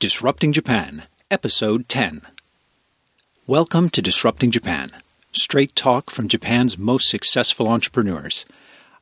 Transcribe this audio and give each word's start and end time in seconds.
Disrupting 0.00 0.52
Japan, 0.52 1.08
Episode 1.28 1.88
10. 1.88 2.22
Welcome 3.48 3.90
to 3.90 4.00
Disrupting 4.00 4.52
Japan, 4.52 4.92
straight 5.32 5.74
talk 5.74 6.08
from 6.12 6.28
Japan's 6.28 6.78
most 6.78 7.08
successful 7.08 7.66
entrepreneurs. 7.66 8.44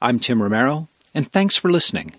I'm 0.00 0.18
Tim 0.18 0.42
Romero, 0.42 0.88
and 1.12 1.30
thanks 1.30 1.54
for 1.54 1.70
listening. 1.70 2.14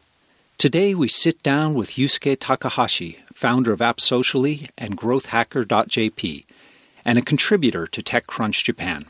Today 0.60 0.94
we 0.94 1.08
sit 1.08 1.42
down 1.42 1.74
with 1.74 1.94
Yusuke 1.94 2.38
Takahashi, 2.40 3.18
founder 3.34 3.72
of 3.72 3.80
AppSocially 3.80 4.70
and 4.78 4.96
GrowthHacker.jp, 4.96 6.46
and 7.04 7.18
a 7.18 7.24
contributor 7.24 7.88
to 7.88 8.04
TechCrunch 8.04 8.64
Japan. 8.64 9.06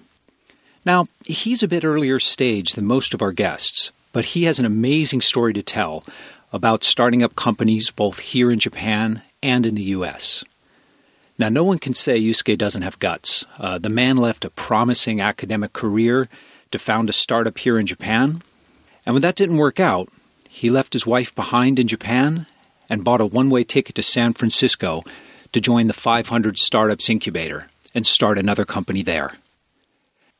Now, 0.85 1.07
he's 1.25 1.61
a 1.61 1.67
bit 1.67 1.83
earlier 1.83 2.21
stage 2.21 2.71
than 2.71 2.85
most 2.85 3.13
of 3.13 3.21
our 3.21 3.33
guests, 3.33 3.91
but 4.13 4.27
he 4.27 4.45
has 4.45 4.59
an 4.59 4.65
amazing 4.65 5.19
story 5.19 5.51
to 5.51 5.61
tell 5.61 6.05
about 6.53 6.85
starting 6.85 7.21
up 7.21 7.35
companies 7.35 7.91
both 7.91 8.19
here 8.19 8.49
in 8.49 8.59
Japan 8.59 9.23
and 9.41 9.65
in 9.65 9.75
the 9.75 9.83
US. 9.83 10.43
Now, 11.39 11.49
no 11.49 11.63
one 11.63 11.77
can 11.77 11.93
say 11.93 12.19
Yusuke 12.19 12.57
doesn't 12.57 12.81
have 12.81 12.99
guts. 12.99 13.45
Uh, 13.59 13.77
the 13.77 13.89
man 13.89 14.17
left 14.17 14.45
a 14.45 14.49
promising 14.49 15.21
academic 15.21 15.73
career 15.73 16.29
to 16.71 16.79
found 16.79 17.09
a 17.09 17.13
startup 17.13 17.57
here 17.59 17.77
in 17.77 17.85
Japan. 17.85 18.41
And 19.05 19.13
when 19.13 19.21
that 19.21 19.35
didn't 19.35 19.57
work 19.57 19.79
out, 19.79 20.09
he 20.49 20.69
left 20.69 20.93
his 20.93 21.05
wife 21.05 21.35
behind 21.35 21.77
in 21.77 21.87
Japan 21.87 22.47
and 22.89 23.03
bought 23.03 23.21
a 23.21 23.25
one 23.25 23.49
way 23.49 23.63
ticket 23.63 23.95
to 23.95 24.03
San 24.03 24.33
Francisco 24.33 25.03
to 25.51 25.61
join 25.61 25.87
the 25.87 25.93
500 25.93 26.57
Startups 26.57 27.09
Incubator 27.09 27.67
and 27.93 28.05
start 28.05 28.37
another 28.37 28.65
company 28.65 29.03
there. 29.03 29.33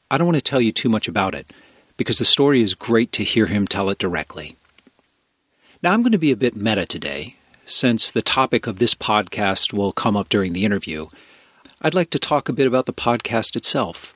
I 0.09 0.17
don't 0.17 0.27
want 0.27 0.37
to 0.37 0.41
tell 0.41 0.61
you 0.61 0.71
too 0.71 0.89
much 0.89 1.07
about 1.07 1.35
it 1.35 1.51
because 1.97 2.17
the 2.17 2.25
story 2.25 2.61
is 2.61 2.75
great 2.75 3.11
to 3.13 3.23
hear 3.23 3.47
him 3.47 3.67
tell 3.67 3.89
it 3.89 3.97
directly. 3.97 4.55
Now, 5.83 5.93
I'm 5.93 6.01
going 6.01 6.11
to 6.11 6.17
be 6.17 6.31
a 6.31 6.37
bit 6.37 6.55
meta 6.55 6.85
today, 6.85 7.35
since 7.67 8.09
the 8.09 8.21
topic 8.21 8.65
of 8.65 8.79
this 8.79 8.95
podcast 8.95 9.73
will 9.73 9.91
come 9.91 10.17
up 10.17 10.29
during 10.29 10.53
the 10.53 10.65
interview. 10.65 11.05
I'd 11.81 11.93
like 11.93 12.09
to 12.11 12.19
talk 12.19 12.49
a 12.49 12.53
bit 12.53 12.65
about 12.65 12.85
the 12.85 12.93
podcast 12.93 13.55
itself. 13.55 14.15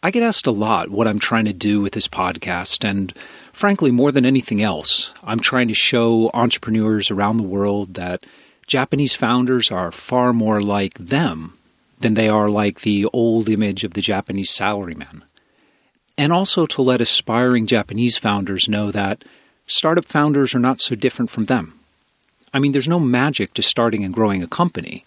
I 0.00 0.12
get 0.12 0.22
asked 0.22 0.46
a 0.46 0.52
lot 0.52 0.90
what 0.90 1.08
I'm 1.08 1.18
trying 1.18 1.44
to 1.46 1.52
do 1.52 1.80
with 1.80 1.92
this 1.92 2.06
podcast, 2.06 2.88
and 2.88 3.12
frankly, 3.52 3.90
more 3.90 4.12
than 4.12 4.24
anything 4.24 4.62
else, 4.62 5.10
I'm 5.24 5.40
trying 5.40 5.66
to 5.68 5.74
show 5.74 6.30
entrepreneurs 6.32 7.10
around 7.10 7.36
the 7.36 7.42
world 7.42 7.94
that 7.94 8.24
Japanese 8.68 9.16
founders 9.16 9.72
are 9.72 9.90
far 9.90 10.32
more 10.32 10.62
like 10.62 10.94
them 10.94 11.58
than 11.98 12.14
they 12.14 12.28
are 12.28 12.48
like 12.48 12.82
the 12.82 13.06
old 13.06 13.48
image 13.48 13.82
of 13.82 13.94
the 13.94 14.00
Japanese 14.00 14.56
salaryman. 14.56 15.22
And 16.16 16.32
also 16.32 16.64
to 16.66 16.82
let 16.82 17.00
aspiring 17.00 17.66
Japanese 17.66 18.16
founders 18.16 18.68
know 18.68 18.92
that 18.92 19.24
startup 19.66 20.04
founders 20.04 20.54
are 20.54 20.60
not 20.60 20.80
so 20.80 20.94
different 20.94 21.30
from 21.30 21.46
them. 21.46 21.77
I 22.52 22.58
mean, 22.58 22.72
there's 22.72 22.88
no 22.88 23.00
magic 23.00 23.54
to 23.54 23.62
starting 23.62 24.04
and 24.04 24.14
growing 24.14 24.42
a 24.42 24.48
company. 24.48 25.04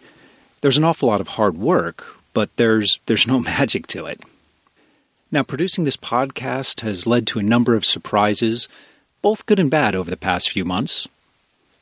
There's 0.61 0.77
an 0.77 0.83
awful 0.83 1.09
lot 1.09 1.21
of 1.21 1.29
hard 1.29 1.57
work, 1.57 2.05
but 2.33 2.55
there's 2.55 2.99
there's 3.05 3.27
no 3.27 3.39
magic 3.53 3.87
to 3.87 4.05
it. 4.05 4.21
Now, 5.31 5.43
producing 5.43 5.85
this 5.85 5.97
podcast 5.97 6.81
has 6.81 7.07
led 7.07 7.25
to 7.27 7.39
a 7.39 7.43
number 7.43 7.75
of 7.75 7.85
surprises, 7.85 8.67
both 9.21 9.45
good 9.45 9.59
and 9.59 9.71
bad 9.71 9.95
over 9.95 10.09
the 10.09 10.17
past 10.17 10.49
few 10.49 10.65
months. 10.65 11.07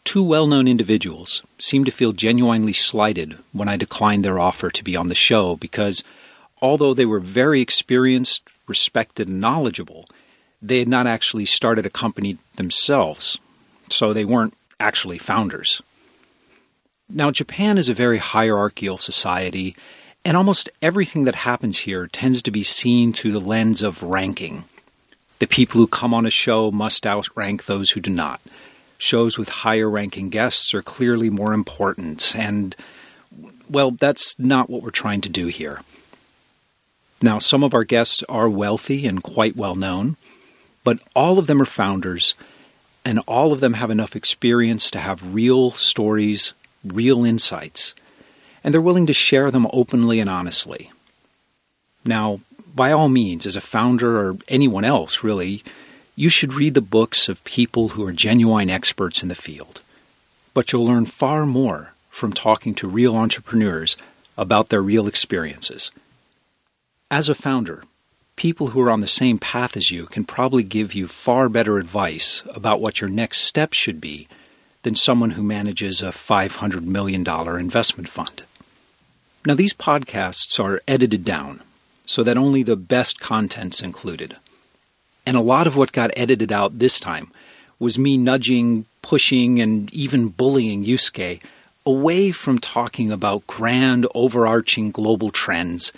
Two 0.05 0.23
well-known 0.23 0.67
individuals 0.67 1.41
seemed 1.57 1.85
to 1.87 1.91
feel 1.91 2.13
genuinely 2.13 2.73
slighted 2.73 3.37
when 3.52 3.67
I 3.67 3.75
declined 3.75 4.23
their 4.23 4.39
offer 4.39 4.69
to 4.69 4.83
be 4.83 4.95
on 4.95 5.07
the 5.07 5.15
show 5.15 5.55
because 5.55 6.03
although 6.61 6.93
they 6.93 7.05
were 7.05 7.19
very 7.19 7.59
experienced, 7.59 8.43
respected, 8.67 9.27
and 9.27 9.41
knowledgeable, 9.41 10.07
they 10.61 10.80
had 10.80 10.87
not 10.87 11.07
actually 11.07 11.45
started 11.45 11.85
a 11.85 11.91
company 11.91 12.37
themselves, 12.55 13.39
so 13.89 14.13
they 14.13 14.25
weren't 14.25 14.53
actually 14.80 15.17
founders. 15.17 15.81
Now, 17.09 17.31
Japan 17.31 17.77
is 17.77 17.89
a 17.89 17.94
very 17.94 18.19
hierarchical 18.19 18.97
society, 18.97 19.75
and 20.23 20.38
almost 20.38 20.69
everything 20.81 21.23
that 21.23 21.36
happens 21.36 21.80
here 21.80 22.08
tends 22.08 22.41
to 22.44 22.52
be 22.52 22.63
seen 22.63 23.13
through 23.13 23.31
the 23.31 23.39
lens 23.39 23.81
of 23.81 24.03
ranking. 24.03 24.63
The 25.39 25.48
people 25.48 25.80
who 25.80 25.87
come 25.87 26.14
on 26.14 26.26
a 26.26 26.31
show 26.31 26.70
must 26.70 27.08
outrank 27.08 27.65
those 27.65 27.92
who 27.92 27.99
do 28.02 28.09
not. 28.11 28.42
Shows 28.98 29.37
with 29.37 29.49
higher 29.49 29.89
ranking 29.89 30.30
guests 30.30 30.73
are 30.73 30.81
clearly 30.81 31.30
more 31.30 31.54
important, 31.54 32.36
and, 32.36 32.75
well, 33.70 33.92
that's 33.92 34.37
not 34.37 34.70
what 34.70 34.83
we're 34.83 34.89
trying 34.89 35.21
to 35.21 35.30
do 35.30 35.48
here. 35.48 35.81
Now, 37.21 37.39
some 37.39 37.64
of 37.64 37.73
our 37.73 37.83
guests 37.86 38.23
are 38.30 38.49
wealthy 38.49 39.08
and 39.08 39.23
quite 39.23 39.55
well 39.55 39.75
known, 39.75 40.17
but 40.83 40.99
all 41.15 41.39
of 41.39 41.48
them 41.48 41.61
are 41.61 41.65
founders, 41.65 42.36
and 43.09 43.20
all 43.27 43.52
of 43.52 43.59
them 43.59 43.73
have 43.73 43.89
enough 43.89 44.15
experience 44.15 44.92
to 44.92 44.99
have 44.99 45.33
real 45.33 45.71
stories, 45.71 46.53
real 46.83 47.25
insights, 47.25 47.95
and 48.64 48.71
they're 48.71 48.80
willing 48.80 49.08
to 49.08 49.14
share 49.14 49.49
them 49.49 49.65
openly 49.73 50.20
and 50.20 50.30
honestly. 50.30 50.92
Now, 52.05 52.39
by 52.75 52.92
all 52.92 53.09
means, 53.09 53.48
as 53.48 53.55
a 53.55 53.61
founder 53.61 54.19
or 54.19 54.37
anyone 54.48 54.86
else, 54.86 55.23
really, 55.23 55.64
you 56.15 56.30
should 56.30 56.53
read 56.53 56.75
the 56.75 56.81
books 56.81 57.27
of 57.27 57.43
people 57.43 57.89
who 57.89 58.05
are 58.05 58.11
genuine 58.11 58.69
experts 58.69 59.23
in 59.23 59.30
the 59.30 59.33
field. 59.33 59.81
But 60.53 60.71
you'll 60.71 60.86
learn 60.86 61.08
far 61.08 61.48
more 61.48 61.93
from 62.11 62.31
talking 62.31 62.75
to 62.75 62.87
real 62.87 63.15
entrepreneurs 63.15 63.98
about 64.37 64.69
their 64.69 64.83
real 64.83 65.08
experiences. 65.08 65.89
As 67.09 67.27
a 67.27 67.33
founder, 67.33 67.86
people 68.39 68.67
who 68.67 68.80
are 68.80 68.89
on 68.89 69.02
the 69.02 69.08
same 69.08 69.38
path 69.38 69.76
as 69.76 69.92
you 69.92 70.05
can 70.05 70.23
probably 70.23 70.64
give 70.64 70.94
you 70.94 71.10
far 71.10 71.50
better 71.50 71.77
advice 71.77 72.42
about 72.55 72.80
what 72.80 73.02
your 73.02 73.10
next 73.10 73.39
step 73.39 73.73
should 73.73 74.00
be 74.00 74.30
than 74.83 74.95
someone 74.95 75.32
who 75.32 75.44
manages 75.44 76.02
a 76.02 76.05
$500 76.05 76.83
million 76.83 77.28
investment 77.60 78.08
fund. 78.08 78.44
Now, 79.45 79.55
these 79.55 79.73
podcasts 79.73 80.58
are 80.58 80.82
edited 80.88 81.26
down 81.26 81.60
so 82.05 82.23
that 82.23 82.38
only 82.38 82.64
the 82.64 82.78
best 82.78 83.20
content's 83.20 83.82
included. 83.82 84.38
And 85.26 85.36
a 85.36 85.42
lot 85.42 85.67
of 85.67 85.76
what 85.76 85.92
got 85.92 86.11
edited 86.16 86.49
out 86.49 86.80
this 86.80 86.98
time 86.98 87.33
was 87.78 87.99
me 87.99 88.17
nudging, 88.17 88.86
pushing, 89.02 89.60
and 89.60 89.94
even 89.94 90.30
bullying 90.30 90.86
Yusuke 90.86 91.42
away 91.86 92.32
from 92.32 92.58
talking 92.58 93.11
about 93.11 93.48
grand, 93.48 94.08
overarching 94.16 94.92
global 94.92 95.30
trends 95.30 95.92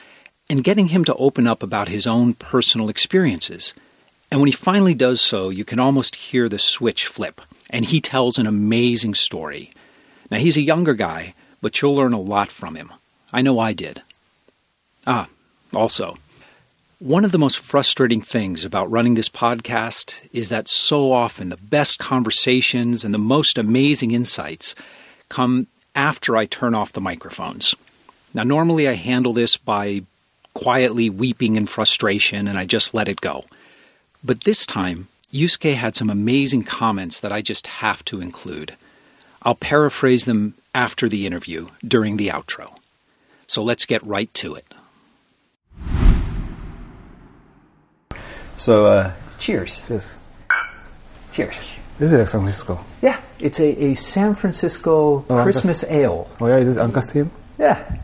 and 0.52 0.66
getting 0.66 0.90
him 0.90 1.06
to 1.06 1.16
open 1.16 1.48
up 1.48 1.64
about 1.64 1.88
his 1.88 2.06
own 2.06 2.34
personal 2.34 2.90
experiences. 2.90 3.74
And 4.30 4.42
when 4.42 4.50
he 4.50 4.52
finally 4.52 4.94
does 4.94 5.22
so, 5.22 5.48
you 5.50 5.64
can 5.64 5.80
almost 5.80 6.18
hear 6.18 6.50
the 6.50 6.60
switch 6.60 7.08
flip, 7.08 7.40
and 7.70 7.86
he 7.86 8.02
tells 8.02 8.38
an 8.38 8.46
amazing 8.46 9.14
story. 9.14 9.72
Now, 10.30 10.40
he's 10.40 10.58
a 10.58 10.62
younger 10.62 10.94
guy, 10.94 11.36
but 11.62 11.82
you'll 11.82 11.96
learn 11.96 12.12
a 12.12 12.20
lot 12.20 12.52
from 12.52 12.76
him. 12.76 12.92
I 13.32 13.42
know 13.42 13.60
I 13.60 13.72
did. 13.72 14.02
Ah, 15.08 15.30
also, 15.74 16.18
one 17.00 17.24
of 17.24 17.32
the 17.32 17.40
most 17.40 17.58
frustrating 17.58 18.22
things 18.22 18.66
about 18.66 18.92
running 18.92 19.14
this 19.14 19.30
podcast 19.30 20.20
is 20.34 20.50
that 20.50 20.68
so 20.68 21.14
often 21.14 21.48
the 21.48 21.56
best 21.56 21.98
conversations 21.98 23.06
and 23.06 23.14
the 23.14 23.18
most 23.18 23.58
amazing 23.58 24.12
insights 24.12 24.76
come 25.30 25.68
after 25.96 26.36
I 26.36 26.46
turn 26.46 26.76
off 26.76 26.92
the 26.92 27.00
microphones. 27.00 27.74
Now, 28.34 28.44
normally 28.44 28.90
I 28.90 28.96
handle 28.96 29.32
this 29.32 29.56
by 29.56 30.02
quietly 30.54 31.10
weeping 31.10 31.56
in 31.56 31.66
frustration, 31.68 32.48
and 32.48 32.58
I 32.58 32.66
just 32.66 32.94
let 32.94 33.08
it 33.08 33.22
go. 33.22 33.46
But 34.24 34.44
this 34.44 34.66
time, 34.66 35.08
Yusuke 35.34 35.76
had 35.76 35.96
some 35.96 36.10
amazing 36.10 36.64
comments 36.64 37.20
that 37.20 37.32
I 37.32 37.42
just 37.42 37.68
have 37.68 38.04
to 38.06 38.22
include. 38.22 38.76
I'll 39.44 39.56
paraphrase 39.56 40.26
them 40.26 40.54
after 40.76 41.10
the 41.10 41.26
interview 41.26 41.68
during 41.86 42.18
the 42.18 42.28
outro. 42.28 42.78
So 43.48 43.64
let's 43.64 43.86
get 43.86 44.06
right 44.06 44.32
to 44.36 44.56
it. 44.56 44.66
So, 48.56 48.86
uh, 48.86 49.12
cheers. 49.40 49.82
Yes. 49.90 50.18
Cheers. 51.32 51.78
This 51.98 52.12
is 52.12 52.18
like 52.20 52.28
San 52.28 52.42
Francisco. 52.42 52.80
Yeah, 53.02 53.20
it's 53.40 53.60
a, 53.60 53.84
a 53.86 53.94
San 53.96 54.36
Francisco 54.36 55.26
Oh, 55.30 55.44
Christmas 55.44 55.84
ale. 55.90 56.28
Oh 56.40 56.48
yeah, 56.48 56.58
is 56.58 56.68
this 56.68 56.78
Ancaster? 56.78 57.28
Yeah, 57.58 57.98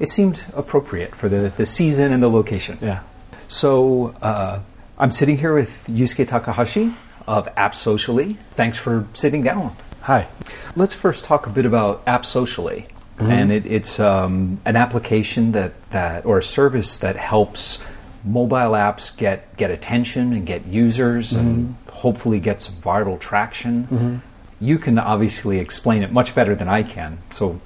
it 0.00 0.08
seemed 0.08 0.44
appropriate 0.54 1.14
for 1.14 1.28
the, 1.28 1.52
the 1.56 1.66
season 1.66 2.12
and 2.12 2.22
the 2.22 2.28
location. 2.28 2.78
Yeah. 2.80 3.00
So, 3.48 4.14
uh, 4.22 4.60
I'm 4.98 5.10
sitting 5.10 5.38
here 5.38 5.54
with 5.54 5.86
Yusuke 5.88 6.28
Takahashi 6.28 6.94
of 7.26 7.52
AppSocially. 7.56 8.36
Thanks 8.52 8.78
for 8.78 9.06
sitting 9.12 9.42
down. 9.42 9.74
Hi. 10.02 10.28
Let's 10.76 10.94
first 10.94 11.24
talk 11.24 11.46
a 11.46 11.50
bit 11.50 11.66
about 11.66 12.04
AppSocially. 12.06 12.86
And 13.18 13.52
it, 13.52 13.64
it's 13.64 14.00
um, 14.00 14.60
an 14.64 14.74
application 14.76 15.52
that, 15.52 15.90
that, 15.90 16.26
or 16.26 16.38
a 16.38 16.42
service 16.42 16.98
that 16.98 17.16
helps 17.16 17.78
mobile 18.24 18.72
apps 18.72 19.16
get, 19.16 19.56
get 19.56 19.70
attention 19.70 20.32
and 20.32 20.44
get 20.44 20.66
users 20.66 21.32
and 21.32 21.76
hopefully 21.90 22.40
get 22.40 22.60
some 22.60 22.74
viral 22.76 23.18
traction. 23.20 24.22
You 24.60 24.78
can 24.78 24.98
obviously 24.98 25.58
explain 25.58 26.02
it 26.02 26.10
much 26.12 26.34
better 26.34 26.54
than 26.54 26.68
I 26.68 26.82
can. 26.82 27.18
So, 27.30 27.60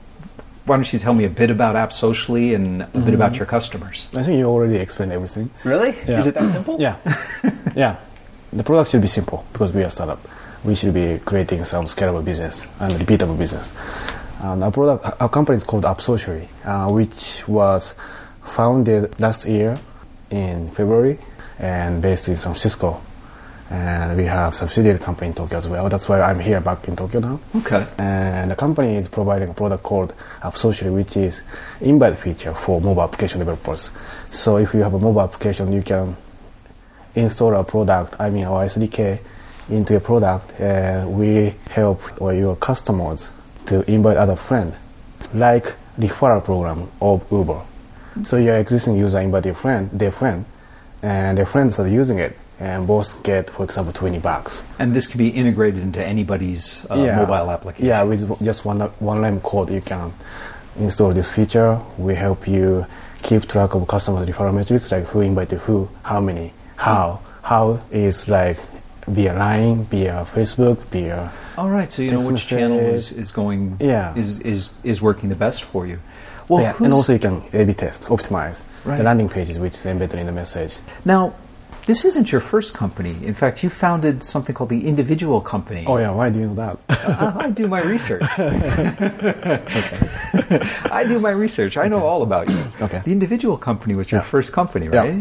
why 0.69 0.76
don't 0.76 0.93
you 0.93 0.99
tell 0.99 1.15
me 1.15 1.25
a 1.25 1.31
bit 1.31 1.50
about 1.50 1.75
AppSocially 1.76 2.55
and 2.55 2.82
a 2.82 2.99
bit 2.99 3.15
about 3.15 3.37
your 3.37 3.47
customers? 3.47 4.09
I 4.15 4.23
think 4.23 4.38
you 4.38 4.44
already 4.44 4.76
explained 4.76 5.12
everything. 5.12 5.50
Really? 5.65 5.97
Yeah. 6.06 6.19
Is 6.19 6.26
it 6.26 6.35
that 6.35 6.53
simple? 6.53 6.81
Yeah. 6.81 6.97
yeah. 7.75 7.97
The 8.53 8.62
product 8.62 8.91
should 8.91 9.00
be 9.00 9.09
simple 9.09 9.44
because 9.53 9.73
we 9.73 9.82
are 9.82 9.87
a 9.87 9.91
startup. 9.91 10.20
We 10.65 10.75
should 10.75 10.93
be 10.93 11.20
creating 11.25 11.65
some 11.65 11.87
scalable 11.87 12.25
business 12.25 12.67
and 12.81 12.93
repeatable 12.94 13.38
business. 13.38 13.75
Um, 14.41 14.62
our 14.62 14.70
product, 14.70 15.20
our 15.20 15.29
company 15.29 15.56
is 15.56 15.65
called 15.65 15.85
AppSocially, 15.85 16.47
uh, 16.65 16.91
which 16.91 17.47
was 17.49 17.94
founded 18.43 19.19
last 19.19 19.47
year 19.47 19.79
in 20.31 20.70
February 20.70 21.19
and 21.59 22.03
based 22.03 22.29
in 22.29 22.37
San 22.37 22.53
Francisco. 22.53 23.03
And 23.70 24.17
we 24.17 24.25
have 24.25 24.55
subsidiary 24.55 24.99
company 24.99 25.29
in 25.29 25.35
Tokyo 25.35 25.59
as 25.59 25.69
well. 25.69 25.88
That's 25.91 26.09
why 26.09 26.23
I'm 26.23 26.41
here 26.41 26.61
back 26.61 26.88
in 26.88 26.97
Tokyo 26.97 27.20
now. 27.20 27.41
Okay. 27.56 27.87
And 27.99 28.50
the 28.50 28.56
company 28.56 28.97
is 28.97 29.09
providing 29.09 29.50
a 29.50 29.55
product 29.55 29.82
called 29.82 30.15
AppSocially, 30.41 30.94
which 30.94 31.17
is 31.19 31.43
invite 31.81 32.17
feature 32.17 32.55
for 32.55 32.81
mobile 32.81 33.03
application 33.03 33.41
developers. 33.41 33.91
So 34.31 34.56
if 34.56 34.73
you 34.73 34.82
have 34.82 34.94
a 34.94 34.99
mobile 34.99 35.20
application, 35.20 35.73
you 35.73 35.82
can 35.82 36.17
install 37.15 37.55
a 37.55 37.65
product, 37.65 38.17
I 38.19 38.31
mean 38.31 38.44
our 38.44 38.65
SDK, 38.65 39.19
into 39.69 39.93
your 39.93 40.00
product, 40.00 40.59
and 40.59 41.12
we 41.12 41.55
help 41.69 42.23
or 42.23 42.32
your 42.32 42.56
customers 42.56 43.31
to 43.67 43.82
invite 43.91 44.17
other 44.17 44.37
friends, 44.37 44.75
like 45.35 45.75
referral 45.99 46.43
program 46.43 46.88
of 47.03 47.31
Uber. 47.31 47.61
So 48.25 48.38
your 48.38 48.56
existing 48.56 48.97
user 48.97 49.20
invite 49.20 49.44
your 49.44 49.55
friend, 49.55 49.91
their 49.93 50.11
friend, 50.11 50.47
and 51.03 51.37
their 51.37 51.47
friends 51.47 51.79
are 51.79 51.87
using 51.87 52.19
it, 52.19 52.37
and 52.60 52.87
both 52.87 53.22
get, 53.22 53.50
for 53.50 53.64
example, 53.64 53.93
20 53.93 54.19
bucks. 54.19 54.62
And 54.78 54.94
this 54.94 55.06
can 55.06 55.19
be 55.19 55.28
integrated 55.28 55.82
into 55.82 56.05
anybody's 56.05 56.84
uh, 56.90 56.96
mobile 56.96 57.50
application. 57.50 57.87
Yeah, 57.87 58.02
with 58.02 58.43
just 58.44 58.64
one 58.64 58.81
one 58.99 59.22
line 59.22 59.40
code, 59.40 59.70
you 59.70 59.81
can 59.81 60.12
install 60.78 61.12
this 61.12 61.31
feature. 61.31 61.81
We 61.99 62.14
help 62.14 62.49
you 62.49 62.87
keep 63.22 63.46
track 63.49 63.75
of 63.75 63.87
customer 63.88 64.25
referral 64.26 64.55
metrics, 64.55 64.90
like 64.93 65.05
who 65.06 65.20
invited 65.20 65.58
who, 65.60 65.88
how 66.02 66.20
many, 66.20 66.52
how, 66.76 67.20
how 67.43 67.81
is 67.90 68.28
like 68.28 68.58
via 69.06 69.34
Line, 69.34 69.84
via 69.84 70.25
Facebook, 70.25 70.78
via 70.90 71.32
All 71.56 71.70
right, 71.70 71.90
so 71.90 72.02
you 72.02 72.12
know 72.12 72.26
which 72.26 72.46
channel 72.46 72.78
is, 72.78 73.10
is 73.12 73.31
going 73.32 73.76
Yeah. 73.81 74.14
is, 74.16 74.38
is 74.40 74.70
is 74.84 75.00
working 75.00 75.28
the 75.31 75.34
best 75.34 75.64
for 75.64 75.87
you. 75.87 75.99
Well, 76.49 76.62
yeah, 76.62 76.75
and 76.82 76.93
also 76.94 77.12
you 77.12 77.19
can 77.19 77.43
A/B 77.52 77.75
test, 77.75 78.05
optimize 78.05 78.62
Right. 78.84 78.99
the 78.99 79.05
landing 79.05 79.28
pages, 79.28 79.58
which 79.58 79.75
is 79.75 79.87
embedded 79.87 80.19
in 80.20 80.26
the 80.26 80.32
message. 80.32 80.78
now 81.05 81.32
this 81.88 82.05
isn't 82.05 82.31
your 82.31 82.40
first 82.43 82.75
company. 82.75 83.17
In 83.25 83.32
fact, 83.35 83.62
you 83.64 83.70
founded 83.70 84.23
something 84.23 84.55
called 84.55 84.69
the 84.69 84.87
Individual 84.87 85.40
Company. 85.40 85.85
Oh 85.87 85.96
yeah, 85.96 86.11
why 86.12 86.29
do 86.29 86.38
you 86.38 86.46
know 86.49 86.55
that? 86.55 86.76
I, 86.88 87.46
I 87.46 87.50
do 87.50 87.67
my 87.67 87.81
research. 87.82 88.23
I 90.93 91.05
do 91.08 91.19
my 91.19 91.31
research. 91.31 91.76
I 91.76 91.88
know 91.88 92.02
all 92.05 92.23
about 92.23 92.49
you. 92.50 92.62
Okay. 92.81 93.00
The 93.05 93.12
Individual 93.12 93.56
Company 93.56 93.94
was 93.94 94.11
your 94.12 94.20
Yeah. 94.20 94.26
first 94.35 94.52
company, 94.52 94.88
right? 94.88 95.14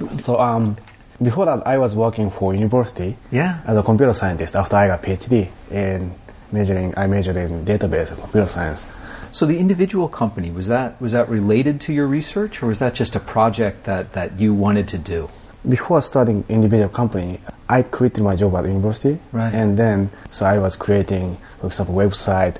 Yeah. 0.00 0.08
so 0.08 0.38
um, 0.38 0.76
before 1.22 1.46
that, 1.46 1.66
I 1.66 1.78
was 1.78 1.96
working 1.96 2.28
for 2.30 2.54
university 2.54 3.16
Yeah. 3.30 3.60
as 3.66 3.76
a 3.76 3.82
computer 3.82 4.12
scientist. 4.12 4.54
After 4.54 4.76
I 4.76 4.88
got 4.88 5.02
PhD 5.02 5.48
in 5.70 6.12
measuring, 6.52 6.92
I 6.96 7.06
majored 7.06 7.36
in 7.36 7.64
database 7.64 8.10
and 8.12 8.20
computer 8.20 8.46
science. 8.46 8.86
So 9.32 9.46
the 9.46 9.58
individual 9.58 10.08
company 10.08 10.50
was 10.50 10.68
that 10.68 11.00
was 11.00 11.12
that 11.12 11.28
related 11.28 11.80
to 11.82 11.92
your 11.92 12.06
research, 12.06 12.62
or 12.62 12.66
was 12.66 12.78
that 12.78 12.94
just 12.94 13.16
a 13.16 13.20
project 13.20 13.84
that, 13.84 14.12
that 14.12 14.38
you 14.38 14.54
wanted 14.54 14.88
to 14.88 14.98
do? 14.98 15.28
Before 15.68 16.00
starting 16.02 16.44
individual 16.48 16.88
company, 16.88 17.40
I 17.68 17.82
quit 17.82 18.18
my 18.20 18.36
job 18.36 18.54
at 18.56 18.64
university, 18.66 19.18
Right. 19.32 19.52
and 19.52 19.76
then 19.76 20.10
so 20.30 20.46
I 20.46 20.58
was 20.58 20.76
creating, 20.76 21.36
for 21.60 21.66
example, 21.66 21.94
website 21.94 22.56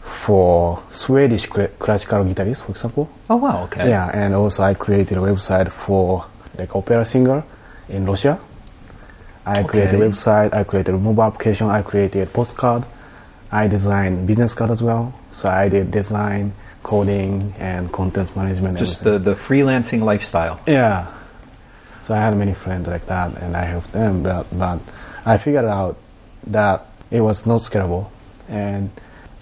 for 0.00 0.82
Swedish 0.90 1.46
classical 1.46 2.24
guitarists, 2.24 2.62
for 2.62 2.70
example. 2.72 3.08
Oh 3.28 3.36
wow, 3.36 3.64
okay. 3.64 3.88
Yeah, 3.88 4.08
and 4.14 4.34
also 4.34 4.62
I 4.62 4.74
created 4.74 5.18
a 5.18 5.20
website 5.20 5.68
for 5.68 6.24
like 6.58 6.74
opera 6.74 7.04
singer 7.04 7.42
in 7.88 8.06
Russia. 8.06 8.38
I 9.44 9.62
created 9.62 10.00
a 10.00 10.08
website. 10.08 10.54
I 10.54 10.64
created 10.64 10.94
a 10.94 10.98
mobile 10.98 11.22
application. 11.24 11.68
I 11.68 11.82
created 11.82 12.32
postcard. 12.32 12.84
I 13.52 13.68
designed 13.68 14.26
business 14.26 14.54
card 14.54 14.70
as 14.72 14.82
well. 14.82 15.14
So 15.30 15.48
I 15.48 15.68
did 15.68 15.90
design, 15.92 16.52
coding, 16.82 17.54
and 17.58 17.92
content 17.92 18.34
management. 18.34 18.76
Just 18.78 19.02
everything. 19.02 19.22
the, 19.24 19.34
the 19.34 19.40
freelancing 19.40 20.02
lifestyle. 20.02 20.58
Yeah. 20.66 21.06
So 22.06 22.14
I 22.14 22.18
had 22.18 22.36
many 22.36 22.54
friends 22.54 22.86
like 22.86 23.06
that, 23.06 23.36
and 23.42 23.56
I 23.56 23.64
helped 23.64 23.90
them. 23.90 24.22
But, 24.22 24.46
but 24.56 24.78
I 25.24 25.38
figured 25.38 25.64
out 25.64 25.96
that 26.46 26.86
it 27.10 27.20
was 27.20 27.46
not 27.46 27.62
scalable, 27.62 28.06
and 28.48 28.90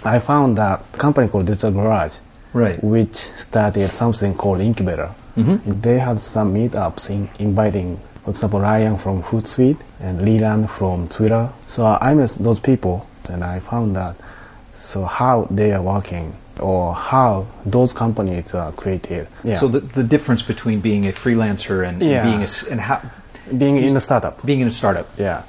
I 0.02 0.18
found 0.18 0.56
that 0.56 0.80
company 0.92 1.28
called 1.28 1.44
Digital 1.46 1.72
Garage, 1.72 2.16
Right. 2.54 2.82
which 2.82 3.16
started 3.36 3.90
something 3.90 4.34
called 4.34 4.60
Incubator. 4.60 5.10
Mhm. 5.36 5.82
They 5.82 5.98
had 5.98 6.20
some 6.20 6.54
meetups 6.54 7.10
in, 7.10 7.28
inviting, 7.38 7.98
for 8.24 8.30
example, 8.30 8.60
Ryan 8.60 8.96
from 8.96 9.22
Hootsuite 9.22 9.76
and 10.00 10.22
Leland 10.22 10.70
from 10.70 11.08
Twitter. 11.08 11.50
So 11.66 11.84
I 11.84 12.14
met 12.14 12.30
those 12.40 12.60
people, 12.60 13.04
and 13.28 13.44
I 13.44 13.58
found 13.60 13.94
that 13.96 14.14
so 14.72 15.04
how 15.04 15.46
they 15.50 15.72
are 15.72 15.82
working 15.82 16.32
or 16.60 16.94
how 16.94 17.46
those 17.66 17.92
companies 17.92 18.54
are 18.54 18.72
created. 18.72 19.26
Yeah. 19.42 19.58
So 19.58 19.68
the, 19.68 19.80
the 19.80 20.02
difference 20.04 20.42
between 20.42 20.80
being 20.80 21.06
a 21.06 21.12
freelancer 21.12 21.86
and, 21.86 22.02
and 22.02 22.24
being 22.24 22.40
a, 22.40 22.44
s- 22.44 22.66
and 22.66 22.80
how, 22.80 23.02
being 23.56 23.76
in 23.76 23.96
a 23.96 24.00
startup. 24.00 24.44
being 24.46 24.60
in 24.60 24.68
a 24.68 24.72
startup. 24.72 25.06
Yeah. 25.18 25.42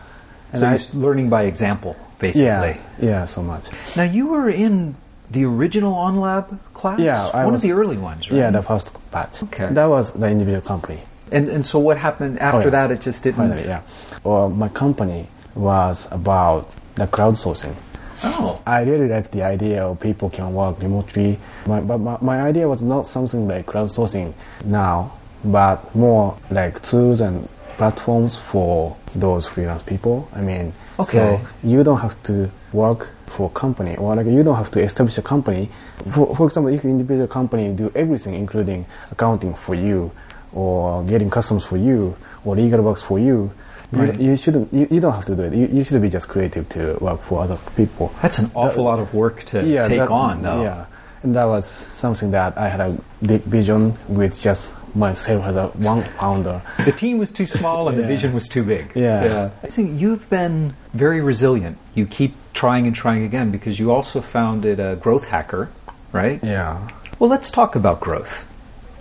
And 0.51 0.59
so 0.59 0.67
I- 0.67 0.71
you're 0.71 1.01
learning 1.01 1.29
by 1.29 1.43
example, 1.43 1.95
basically. 2.19 2.43
yeah, 2.45 2.77
yeah, 2.99 3.25
so 3.25 3.41
much. 3.43 3.69
Now 3.95 4.03
you 4.03 4.27
were 4.27 4.49
in 4.49 4.95
the 5.31 5.45
original 5.45 5.93
OnLab 5.93 6.57
class. 6.73 6.99
Yeah, 6.99 7.27
I 7.33 7.43
one 7.45 7.53
was- 7.53 7.63
of 7.63 7.67
the 7.69 7.73
early 7.73 7.97
ones, 7.97 8.29
right? 8.31 8.37
Yeah, 8.37 8.51
the 8.51 8.61
first 8.61 8.95
batch. 9.11 9.43
Okay. 9.43 9.67
That 9.71 9.87
was 9.87 10.13
the 10.13 10.27
individual 10.27 10.61
company. 10.61 10.99
and 11.31 11.49
and 11.49 11.65
so 11.65 11.79
what 11.79 11.97
happened 11.97 12.37
after 12.39 12.69
oh, 12.69 12.71
yeah. 12.71 12.87
that? 12.87 12.91
It 12.91 13.01
just 13.01 13.23
didn't. 13.23 13.37
Finally, 13.49 13.65
yeah. 13.65 13.81
Well, 14.23 14.49
my 14.49 14.69
company 14.69 15.27
was 15.55 16.07
about 16.11 16.69
the 16.95 17.07
crowdsourcing. 17.07 17.75
Oh. 18.23 18.61
I 18.65 18.81
really 18.81 19.07
like 19.07 19.31
the 19.31 19.43
idea 19.43 19.83
of 19.85 19.99
people 19.99 20.29
can 20.29 20.53
work 20.53 20.79
remotely. 20.81 21.37
My, 21.67 21.81
but 21.81 21.97
my, 21.99 22.17
my 22.21 22.41
idea 22.41 22.67
was 22.67 22.81
not 22.81 23.07
something 23.07 23.47
like 23.47 23.65
crowdsourcing 23.65 24.33
now, 24.63 25.13
but 25.43 25.93
more 25.95 26.37
like 26.49 26.81
tools 26.81 27.21
and 27.21 27.47
platforms 27.77 28.37
for 28.37 28.95
those 29.15 29.47
freelance 29.47 29.83
people. 29.83 30.29
I 30.33 30.41
mean, 30.41 30.73
Okay. 30.97 31.37
so 31.39 31.47
you 31.63 31.83
don't 31.83 31.99
have 31.99 32.21
to 32.23 32.49
work 32.71 33.09
for 33.27 33.47
a 33.47 33.53
company 33.53 33.97
or 33.97 34.15
like 34.15 34.27
you 34.27 34.43
don't 34.43 34.55
have 34.55 34.71
to 34.71 34.81
establish 34.81 35.17
a 35.17 35.21
company. 35.21 35.69
For, 36.09 36.33
for 36.35 36.47
example, 36.47 36.73
if 36.73 36.83
you 36.85 36.89
individual 36.89 37.27
company 37.27 37.73
do 37.73 37.91
everything, 37.95 38.33
including 38.33 38.85
accounting 39.11 39.53
for 39.53 39.75
you, 39.75 40.11
or 40.53 41.03
getting 41.03 41.29
customs 41.29 41.65
for 41.65 41.75
you, 41.75 42.15
or 42.45 42.55
legal 42.55 42.81
works 42.81 43.01
for 43.01 43.19
you, 43.19 43.51
Right. 43.91 44.19
you, 44.19 44.31
you 44.31 44.35
shouldn't. 44.37 44.73
You, 44.73 44.87
you 44.89 44.99
don't 44.99 45.13
have 45.13 45.25
to 45.25 45.35
do 45.35 45.43
it. 45.43 45.53
You, 45.53 45.67
you 45.67 45.83
should 45.83 46.01
be 46.01 46.09
just 46.09 46.27
creative 46.27 46.67
to 46.69 46.97
work 47.01 47.21
for 47.21 47.41
other 47.43 47.57
people. 47.75 48.13
That's 48.21 48.39
an 48.39 48.51
awful 48.55 48.83
lot 48.83 48.99
of 48.99 49.13
work 49.13 49.43
to 49.45 49.61
take 49.61 49.99
that- 49.99 50.09
on, 50.09 50.41
though. 50.41 50.63
Yeah, 50.63 50.85
and 51.23 51.35
that 51.35 51.45
was 51.45 51.65
something 51.65 52.31
that 52.31 52.57
I 52.57 52.67
had 52.69 52.81
a 52.81 52.97
big 53.25 53.41
vision 53.43 53.93
with 54.07 54.41
just 54.41 54.71
myself 54.95 55.43
as 55.45 55.55
a 55.57 55.67
one 55.67 56.03
founder. 56.03 56.61
The 56.85 56.91
team 56.91 57.17
was 57.17 57.29
too 57.31 57.45
small 57.45 57.89
and 57.89 57.97
the 57.97 58.03
vision 58.07 58.33
was 58.33 58.47
too 58.47 58.63
big. 58.63 58.91
Yeah. 58.95 59.49
I 59.61 59.67
think 59.67 59.99
you've 59.99 60.29
been 60.29 60.73
very 60.93 61.19
resilient. 61.19 61.77
You 61.93 62.05
keep 62.05 62.33
trying 62.53 62.87
and 62.87 62.95
trying 62.95 63.23
again 63.25 63.51
because 63.51 63.77
you 63.77 63.91
also 63.91 64.21
founded 64.21 64.79
a 64.79 64.95
growth 64.95 65.25
hacker, 65.25 65.69
right? 66.13 66.39
Yeah. 66.41 66.89
Well, 67.19 67.29
let's 67.29 67.51
talk 67.51 67.75
about 67.75 67.99
growth 67.99 68.47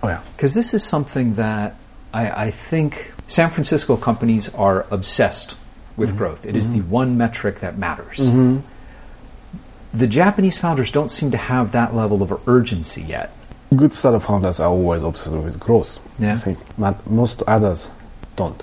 Oh 0.02 0.08
yeah. 0.08 0.20
because 0.36 0.52
this 0.54 0.74
is 0.74 0.82
something 0.82 1.36
that 1.36 1.76
I, 2.12 2.46
I 2.46 2.50
think 2.50 3.12
San 3.28 3.50
Francisco 3.50 3.96
companies 3.96 4.54
are 4.54 4.86
obsessed 4.90 5.56
with 5.96 6.10
Mm-hmm. 6.10 6.18
growth. 6.18 6.44
It 6.46 6.56
is 6.56 6.72
the 6.72 6.80
one 6.80 7.16
metric 7.16 7.60
that 7.60 7.78
matters. 7.78 8.18
The 9.92 10.06
Japanese 10.08 10.58
founders 10.58 10.90
don't 10.90 11.08
seem 11.10 11.30
to 11.30 11.36
have 11.36 11.70
that 11.72 11.94
level 11.94 12.20
of 12.22 12.48
urgency 12.48 13.00
yet. 13.02 13.30
Good 13.76 13.92
startup 13.92 14.24
founders 14.24 14.58
are 14.58 14.68
always 14.68 15.02
obsessed 15.04 15.30
with 15.36 15.58
growth. 15.60 16.00
Yeah. 16.18 16.32
I 16.32 16.36
think, 16.36 16.58
but 16.76 17.06
most 17.08 17.42
others 17.46 17.90
don't. 18.34 18.60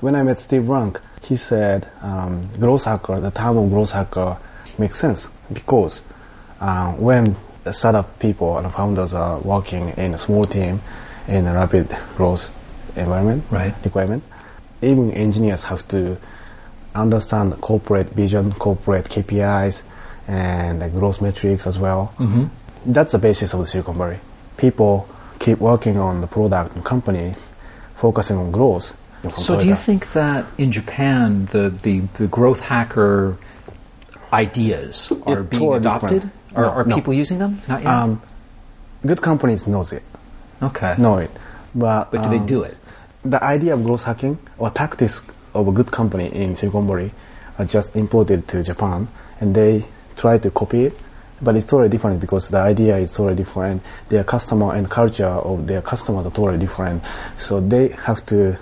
When 0.00 0.14
I 0.14 0.22
met 0.22 0.38
Steve 0.38 0.66
Blank, 0.66 0.98
he 1.22 1.36
said 1.36 1.86
um, 2.00 2.48
growth 2.58 2.84
hacker, 2.84 3.20
the 3.20 3.30
term 3.30 3.58
of 3.58 3.68
growth 3.70 3.90
hacker 3.92 4.38
makes 4.78 4.98
sense 4.98 5.28
because 5.52 6.00
uh, 6.60 6.92
when 6.94 7.36
startup 7.72 8.18
people 8.18 8.56
and 8.56 8.72
founders 8.72 9.12
are 9.12 9.38
working 9.40 9.90
in 9.98 10.14
a 10.14 10.18
small 10.18 10.44
team 10.46 10.80
in 11.28 11.46
a 11.46 11.52
rapid 11.52 11.94
growth 12.16 12.50
environment, 13.00 13.44
Right. 13.50 13.74
requirement, 13.84 14.22
even 14.82 15.10
engineers 15.12 15.64
have 15.64 15.86
to 15.88 16.16
understand 16.94 17.60
corporate 17.60 18.10
vision, 18.10 18.52
corporate 18.52 19.06
KPIs, 19.08 19.82
and 20.28 20.80
the 20.82 20.88
growth 20.88 21.20
metrics 21.20 21.66
as 21.66 21.78
well. 21.78 22.12
Mm-hmm. 22.18 22.44
That's 22.86 23.12
the 23.12 23.18
basis 23.18 23.52
of 23.54 23.60
the 23.60 23.66
Silicon 23.66 23.96
Valley. 23.98 24.18
People 24.56 25.06
keep 25.38 25.58
working 25.58 25.98
on 25.98 26.20
the 26.20 26.26
product 26.26 26.74
and 26.74 26.84
company, 26.84 27.34
focusing 27.96 28.36
on 28.38 28.50
growth. 28.50 28.96
So, 29.36 29.60
do 29.60 29.66
you 29.68 29.74
think 29.76 30.12
that 30.12 30.46
in 30.56 30.72
Japan 30.72 31.46
the, 31.52 31.68
the, 31.68 32.00
the 32.16 32.26
growth 32.26 32.60
hacker 32.60 33.36
ideas 34.32 35.12
are 35.26 35.40
It's 35.40 35.58
being 35.58 35.74
adopted? 35.74 36.10
different. 36.22 36.32
Are, 36.56 36.62
No, 36.64 36.68
are 36.70 36.84
no. 36.84 36.94
people 36.96 37.14
using 37.14 37.38
them? 37.38 37.60
Not 37.68 37.82
yet. 37.82 37.92
um, 37.92 38.22
good 39.06 39.20
companies 39.22 39.66
knows 39.66 39.92
it, 39.92 40.02
okay. 40.62 40.94
know 40.98 41.18
it, 41.18 41.30
but 41.74 42.10
But 42.10 42.24
do 42.24 42.30
they 42.30 42.38
um, 42.38 42.46
do 42.46 42.62
it? 42.62 42.76
The 43.24 43.42
idea 43.42 43.74
of 43.74 43.84
growth 43.84 44.04
hacking 44.04 44.38
or 44.58 44.70
tactics 44.70 45.24
of 45.54 45.68
a 45.68 45.72
good 45.72 45.90
company 45.90 46.34
in 46.34 46.54
Silicon 46.54 46.86
Valley 46.86 47.12
are 47.58 47.64
just 47.64 47.94
imported 47.94 48.48
to 48.48 48.62
Japan, 48.62 49.08
and 49.40 49.54
they 49.54 49.84
try 50.16 50.38
to 50.38 50.50
copy 50.50 50.84
it 50.86 50.98
but 51.42 51.56
it's 51.56 51.66
totally 51.66 51.88
different 51.88 52.20
because 52.20 52.50
the 52.50 52.58
idea 52.58 52.98
is 52.98 53.14
totally 53.14 53.36
different. 53.36 53.82
Their 54.08 54.24
customer 54.24 54.74
and 54.74 54.90
culture 54.90 55.26
of 55.26 55.66
their 55.66 55.82
customers 55.82 56.26
are 56.26 56.30
totally 56.30 56.58
different. 56.58 57.02
So 57.36 57.60
they 57.60 57.88
have 57.88 58.24
to, 58.26 58.58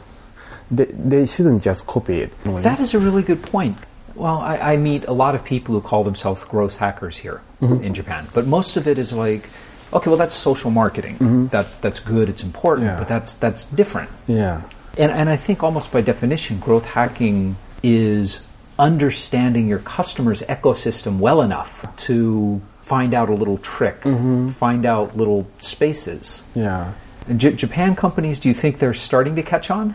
they, 0.71 0.85
they 0.85 1.27
shouldn't 1.27 1.62
just 1.62 1.87
copy 1.87 2.21
it. 2.21 2.45
That 2.45 2.81
is 2.81 2.95
a 2.95 2.99
really 2.99 3.23
good 3.23 3.43
point. 3.43 3.77
Well, 4.15 4.38
I, 4.38 4.59
I 4.59 4.77
meet 4.77 5.05
a 5.07 5.12
lot 5.12 5.35
of 5.35 5.45
people 5.45 5.75
who 5.75 5.81
call 5.81 6.05
themselves 6.05 6.45
growth 6.45 6.77
hackers 6.77 7.17
here 7.17 7.41
mm-hmm. 7.61 7.83
in 7.85 7.95
Japan, 7.95 8.27
but 8.35 8.47
most 8.47 8.77
of 8.77 8.88
it 8.88 8.99
is 8.99 9.12
like, 9.12 9.49
okay, 9.92 10.09
well, 10.11 10.18
that's 10.18 10.35
social 10.35 10.71
marketing. 10.71 11.14
Mm-hmm. 11.14 11.47
That, 11.49 11.80
that's 11.83 12.00
good, 12.00 12.28
it's 12.28 12.42
important, 12.42 12.87
Yeah. 12.88 12.99
but 12.99 13.09
that's, 13.09 13.35
that's 13.35 13.66
different. 13.66 14.11
yeah, 14.26 14.62
And, 14.97 15.11
and 15.12 15.28
I 15.28 15.37
think 15.37 15.62
almost 15.62 15.92
by 15.92 16.00
definition, 16.00 16.59
growth 16.61 16.85
hacking 16.87 17.57
is 17.83 18.45
understanding 18.78 19.68
your 19.68 19.80
customer's 19.80 20.42
ecosystem 20.42 21.18
well 21.18 21.42
enough 21.42 21.85
to 22.07 22.61
find 22.83 23.12
out 23.12 23.28
a 23.28 23.35
little 23.35 23.59
trick, 23.59 24.00
mm-hmm. 24.02 24.50
find 24.50 24.87
out 24.87 25.16
little 25.16 25.47
spaces. 25.59 26.42
yeah. 26.54 26.92
And 27.28 27.38
J- 27.38 27.52
Japan 27.52 27.95
companies, 27.95 28.40
do 28.40 28.49
you 28.49 28.54
think 28.54 28.78
they're 28.78 28.95
starting 28.95 29.37
to 29.37 29.42
catch 29.42 29.71
on? 29.71 29.95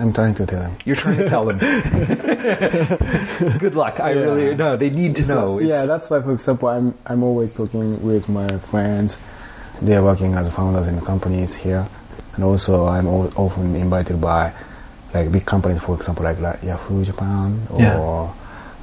I'm 0.00 0.12
trying 0.14 0.32
to 0.34 0.46
tell 0.46 0.60
them. 0.60 0.76
You're 0.86 0.96
trying 0.96 1.18
to 1.18 1.28
tell 1.28 1.44
them. 1.44 1.58
Good 3.58 3.74
luck. 3.74 4.00
I 4.00 4.12
Yeah. 4.12 4.20
really 4.22 4.54
no. 4.56 4.76
They 4.76 4.90
need 4.90 5.16
to 5.16 5.26
know. 5.26 5.58
yeah, 5.58 5.86
that's 5.86 6.10
why, 6.10 6.20
for 6.22 6.32
example, 6.32 6.68
I'm 6.68 6.94
I'm 7.06 7.22
always 7.22 7.54
talking 7.54 8.02
with 8.02 8.28
my 8.28 8.48
friends. 8.58 9.18
They 9.82 9.96
are 9.96 10.02
working 10.02 10.34
as 10.34 10.48
founders 10.52 10.86
in 10.88 10.96
the 10.96 11.02
companies 11.02 11.54
here, 11.54 11.86
and 12.34 12.44
also 12.44 12.86
I'm 12.86 13.06
al- 13.06 13.32
often 13.36 13.74
invited 13.76 14.20
by 14.20 14.52
like 15.14 15.30
big 15.32 15.44
companies, 15.44 15.80
for 15.82 15.94
example, 15.96 16.24
like, 16.24 16.38
like 16.40 16.62
Yahoo 16.62 17.04
Japan 17.04 17.60
or 17.70 17.80
Yeah. 17.80 17.98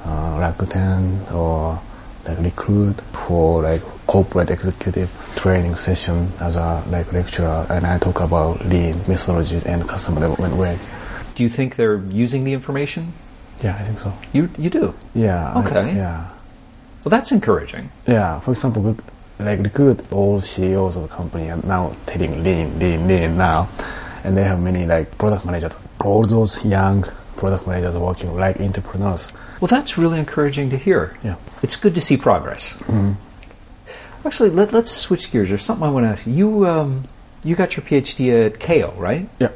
uh, 0.04 0.38
Rakuten 0.38 1.32
or 1.32 1.80
like 2.26 2.38
Recruit 2.40 3.00
for 3.26 3.62
like 3.62 3.82
corporate 4.06 4.50
executive 4.50 5.10
training 5.36 5.76
session 5.76 6.30
as 6.40 6.56
a 6.56 6.82
like 6.90 7.12
lecturer, 7.12 7.66
and 7.70 7.86
I 7.86 7.98
talk 7.98 8.20
about 8.20 8.64
lean 8.66 8.94
methodologies 9.06 9.64
and 9.66 9.86
customer 9.88 10.20
development 10.20 10.56
ways. 10.56 10.88
Do 11.38 11.44
you 11.44 11.48
think 11.48 11.76
they're 11.76 12.02
using 12.10 12.42
the 12.42 12.52
information? 12.52 13.12
Yeah, 13.62 13.76
I 13.80 13.84
think 13.84 13.98
so. 14.00 14.12
You 14.32 14.50
you 14.58 14.70
do. 14.70 14.92
Yeah. 15.14 15.52
I- 15.54 15.60
Okay. 15.60 15.94
yeah. 15.94 16.26
Well, 17.04 17.10
that's 17.10 17.30
encouraging. 17.30 17.90
Yeah, 18.08 18.40
for 18.40 18.50
example, 18.50 18.96
like 19.38 19.60
Recruit, 19.62 20.00
all 20.10 20.40
CEOs 20.40 20.96
of 20.96 21.02
the 21.02 21.08
company 21.20 21.48
are 21.48 21.60
now 21.64 21.94
telling 22.06 22.42
lean, 22.42 22.76
lean, 22.80 23.06
lean 23.06 23.36
now, 23.36 23.68
and 24.24 24.36
they 24.36 24.42
have 24.42 24.58
many 24.60 24.84
like 24.84 25.16
product 25.16 25.44
managers. 25.44 25.74
All 26.00 26.24
those 26.24 26.64
young 26.64 27.04
product 27.36 27.68
managers 27.68 27.94
are 27.94 28.02
working 28.04 28.34
like 28.34 28.58
entrepreneurs. 28.60 29.32
Well, 29.60 29.68
that's 29.68 29.96
really 29.96 30.18
encouraging 30.18 30.70
to 30.70 30.76
hear. 30.76 31.16
Yeah. 31.22 31.36
It's 31.62 31.76
good 31.76 31.94
to 31.94 32.00
see 32.00 32.16
progress. 32.16 32.72
Hmm. 32.90 33.12
Actually, 34.24 34.50
let, 34.50 34.72
let's 34.72 34.90
switch 34.90 35.30
gears. 35.30 35.48
There's 35.50 35.64
something 35.64 35.86
I 35.86 35.90
want 35.90 36.04
to 36.06 36.10
ask 36.10 36.26
you. 36.26 36.32
You 36.34 36.66
um, 36.66 37.04
you 37.44 37.54
got 37.54 37.76
your 37.76 37.84
PhD 37.86 38.44
at 38.46 38.54
Keio, 38.58 38.90
right? 38.98 39.28
Yeah. 39.38 39.50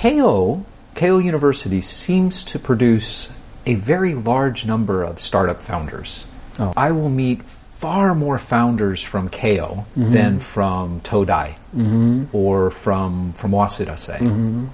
Keio, 0.00 0.64
Keio 0.94 1.22
University 1.22 1.82
seems 1.82 2.42
to 2.44 2.58
produce 2.58 3.28
a 3.66 3.74
very 3.74 4.14
large 4.14 4.64
number 4.64 5.02
of 5.02 5.20
startup 5.20 5.60
founders. 5.60 6.26
Oh. 6.58 6.72
I 6.74 6.90
will 6.92 7.10
meet 7.10 7.42
far 7.42 8.14
more 8.14 8.38
founders 8.38 9.02
from 9.02 9.28
Keio 9.28 9.84
mm-hmm. 9.84 10.12
than 10.12 10.40
from 10.40 11.02
Todai 11.02 11.56
mm-hmm. 11.76 12.24
or 12.32 12.70
from 12.70 13.34
from 13.34 13.50
Waseda, 13.50 13.98
say. 13.98 14.16
Mm-hmm. 14.16 14.68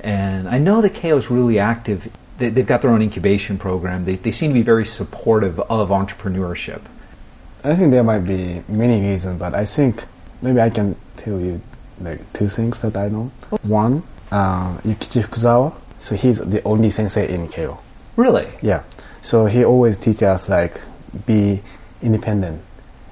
And 0.00 0.48
I 0.48 0.58
know 0.58 0.80
that 0.80 0.94
Keio 0.94 1.18
is 1.18 1.30
really 1.30 1.60
active. 1.60 2.10
They, 2.38 2.48
they've 2.48 2.66
got 2.66 2.82
their 2.82 2.90
own 2.90 3.00
incubation 3.00 3.58
program. 3.58 4.02
They, 4.02 4.16
they 4.16 4.32
seem 4.32 4.50
to 4.50 4.54
be 4.54 4.62
very 4.62 4.86
supportive 4.86 5.60
of 5.60 5.90
entrepreneurship. 5.90 6.80
I 7.62 7.76
think 7.76 7.92
there 7.92 8.02
might 8.02 8.26
be 8.26 8.64
many 8.66 9.08
reasons, 9.08 9.38
but 9.38 9.54
I 9.54 9.64
think 9.64 10.04
maybe 10.40 10.60
I 10.60 10.70
can 10.70 10.96
tell 11.16 11.38
you 11.38 11.62
like 12.00 12.32
two 12.32 12.48
things 12.48 12.80
that 12.82 12.96
I 12.96 13.08
know. 13.08 13.30
One, 13.62 14.02
uh, 14.32 14.76
Yukichi 14.78 15.22
Fukuzawa. 15.22 15.72
So 15.98 16.16
he's 16.16 16.38
the 16.38 16.62
only 16.64 16.90
sensei 16.90 17.28
in 17.32 17.46
Keio. 17.48 17.78
Really? 18.16 18.48
Yeah. 18.60 18.82
So 19.22 19.46
he 19.46 19.64
always 19.64 19.98
teaches 19.98 20.24
us 20.24 20.48
like 20.48 20.80
be 21.26 21.62
independent. 22.02 22.60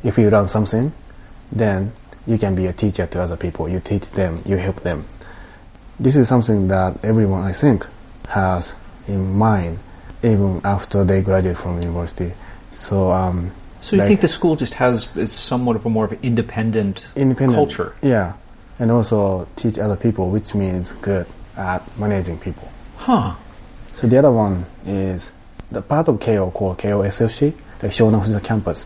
If 0.03 0.19
you 0.19 0.31
learn 0.31 0.49
something, 0.49 0.93
then 1.53 1.93
you 2.27 2.39
can 2.39 2.55
be 2.55 2.67
a 2.67 2.73
teacher 2.73 3.07
to 3.07 3.23
other 3.23 3.37
people. 3.37 3.69
You 3.69 3.81
teach 3.81 4.11
them, 4.11 4.43
you 4.45 4.57
help 4.57 4.83
them. 4.83 5.05
This 6.01 6.17
is 6.17 6.29
something 6.29 6.69
that 6.69 6.99
everyone 7.05 7.45
I 7.45 7.53
think 7.53 7.87
has 8.29 8.75
in 9.07 9.33
mind 9.35 9.79
even 10.23 10.61
after 10.65 11.05
they 11.05 11.23
graduate 11.23 11.57
from 11.57 11.81
university. 11.81 12.33
So 12.73 13.11
um 13.13 13.53
So 13.81 13.97
you 13.97 14.03
like, 14.03 14.09
think 14.09 14.21
the 14.21 14.29
school 14.29 14.57
just 14.57 14.75
has 14.75 15.09
is 15.17 15.33
somewhat 15.33 15.77
of 15.77 15.87
a 15.87 15.91
more 15.91 16.05
of 16.05 16.13
an 16.13 16.19
independent, 16.23 17.07
independent 17.15 17.57
culture? 17.57 17.95
Yeah. 18.03 18.35
And 18.81 18.91
also 18.91 19.47
teach 19.57 19.79
other 19.79 19.97
people 19.97 20.31
which 20.31 20.55
means 20.55 20.93
good 20.93 21.27
at 21.57 21.83
managing 21.99 22.39
people. 22.39 22.69
Huh. 22.97 23.35
So 23.95 24.07
the 24.07 24.17
other 24.17 24.33
one 24.33 24.65
is 24.87 25.31
the 25.71 25.83
part 25.83 26.09
of 26.09 26.19
Keio 26.19 26.53
called 26.53 26.79
Keio 26.79 27.07
SFC, 27.07 27.53
like 27.83 27.93
Shonan 27.93 28.23
Fujisawa 28.23 28.43
campus, 28.43 28.85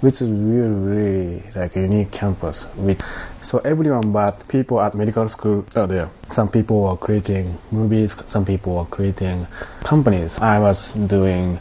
which 0.00 0.20
is 0.20 0.28
really, 0.30 0.68
really 0.68 1.42
like 1.54 1.76
a 1.76 1.80
unique 1.80 2.10
campus. 2.10 2.66
With 2.76 3.00
so 3.42 3.58
everyone 3.58 4.12
but 4.12 4.46
people 4.48 4.80
at 4.80 4.94
medical 4.94 5.28
school 5.28 5.64
are 5.76 5.86
there. 5.86 6.10
Some 6.32 6.48
people 6.48 6.84
are 6.86 6.96
creating 6.96 7.56
movies, 7.70 8.16
some 8.26 8.44
people 8.44 8.78
are 8.78 8.86
creating 8.86 9.46
companies. 9.84 10.38
I 10.40 10.58
was 10.58 10.94
doing 10.94 11.60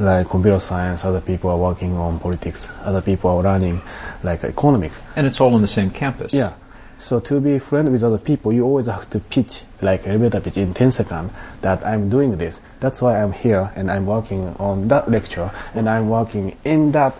like 0.00 0.28
computer 0.30 0.58
science, 0.58 1.04
other 1.04 1.20
people 1.20 1.50
are 1.50 1.58
working 1.58 1.94
on 1.96 2.18
politics, 2.18 2.68
other 2.80 3.02
people 3.02 3.30
are 3.30 3.42
running 3.42 3.82
like 4.22 4.42
economics. 4.44 5.02
And 5.16 5.26
it's 5.26 5.40
all 5.40 5.54
on 5.54 5.60
the 5.60 5.68
same 5.68 5.90
campus. 5.90 6.32
Yeah. 6.32 6.54
So 7.02 7.18
to 7.18 7.40
be 7.40 7.58
friend 7.58 7.90
with 7.90 8.04
other 8.04 8.18
people, 8.18 8.52
you 8.52 8.64
always 8.64 8.86
have 8.86 9.10
to 9.10 9.18
pitch 9.18 9.62
like 9.80 10.06
elevator 10.06 10.40
pitch 10.40 10.56
in 10.56 10.72
10 10.72 10.92
seconds 10.92 11.32
that 11.60 11.84
I'm 11.84 12.08
doing 12.08 12.36
this. 12.38 12.60
That's 12.78 13.02
why 13.02 13.20
I'm 13.20 13.32
here 13.32 13.72
and 13.74 13.90
I'm 13.90 14.06
working 14.06 14.54
on 14.60 14.86
that 14.88 15.10
lecture 15.10 15.50
and 15.74 15.88
I'm 15.88 16.08
working 16.08 16.56
in 16.64 16.92
that 16.92 17.14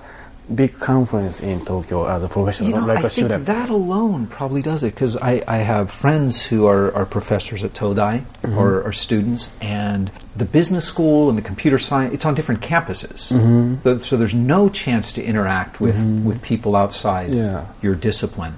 big 0.54 0.78
conference 0.78 1.40
in 1.40 1.64
Tokyo 1.64 2.06
as 2.06 2.22
a 2.22 2.28
professional, 2.28 2.70
You 2.70 2.76
know, 2.76 2.86
like 2.86 2.98
I 2.98 3.00
a 3.00 3.02
think 3.02 3.12
student. 3.26 3.46
that 3.46 3.68
alone 3.70 4.26
probably 4.28 4.62
does 4.62 4.82
it 4.84 4.94
because 4.94 5.16
I, 5.16 5.42
I 5.48 5.58
have 5.58 5.90
friends 5.90 6.42
who 6.42 6.66
are, 6.66 6.92
are 6.94 7.06
professors 7.06 7.64
at 7.64 7.72
Todai 7.74 8.22
Mm-hmm. 8.42 8.58
or, 8.58 8.82
or 8.82 8.92
students, 8.92 9.56
and 9.60 10.10
the 10.36 10.44
business 10.44 10.84
school 10.84 11.28
and 11.28 11.38
the 11.38 11.42
computer 11.42 11.78
science, 11.78 12.12
it's 12.14 12.24
on 12.24 12.34
different 12.34 12.60
campuses. 12.60 13.32
Mm-hmm. 13.32 13.80
So, 13.80 13.98
so 13.98 14.16
there's 14.16 14.34
no 14.34 14.68
chance 14.68 15.12
to 15.14 15.24
interact 15.24 15.80
with, 15.80 15.98
with 16.24 16.42
people 16.42 16.74
outside 16.76 17.30
Yeah. 17.30 17.66
your 17.80 17.94
discipline. 17.94 18.54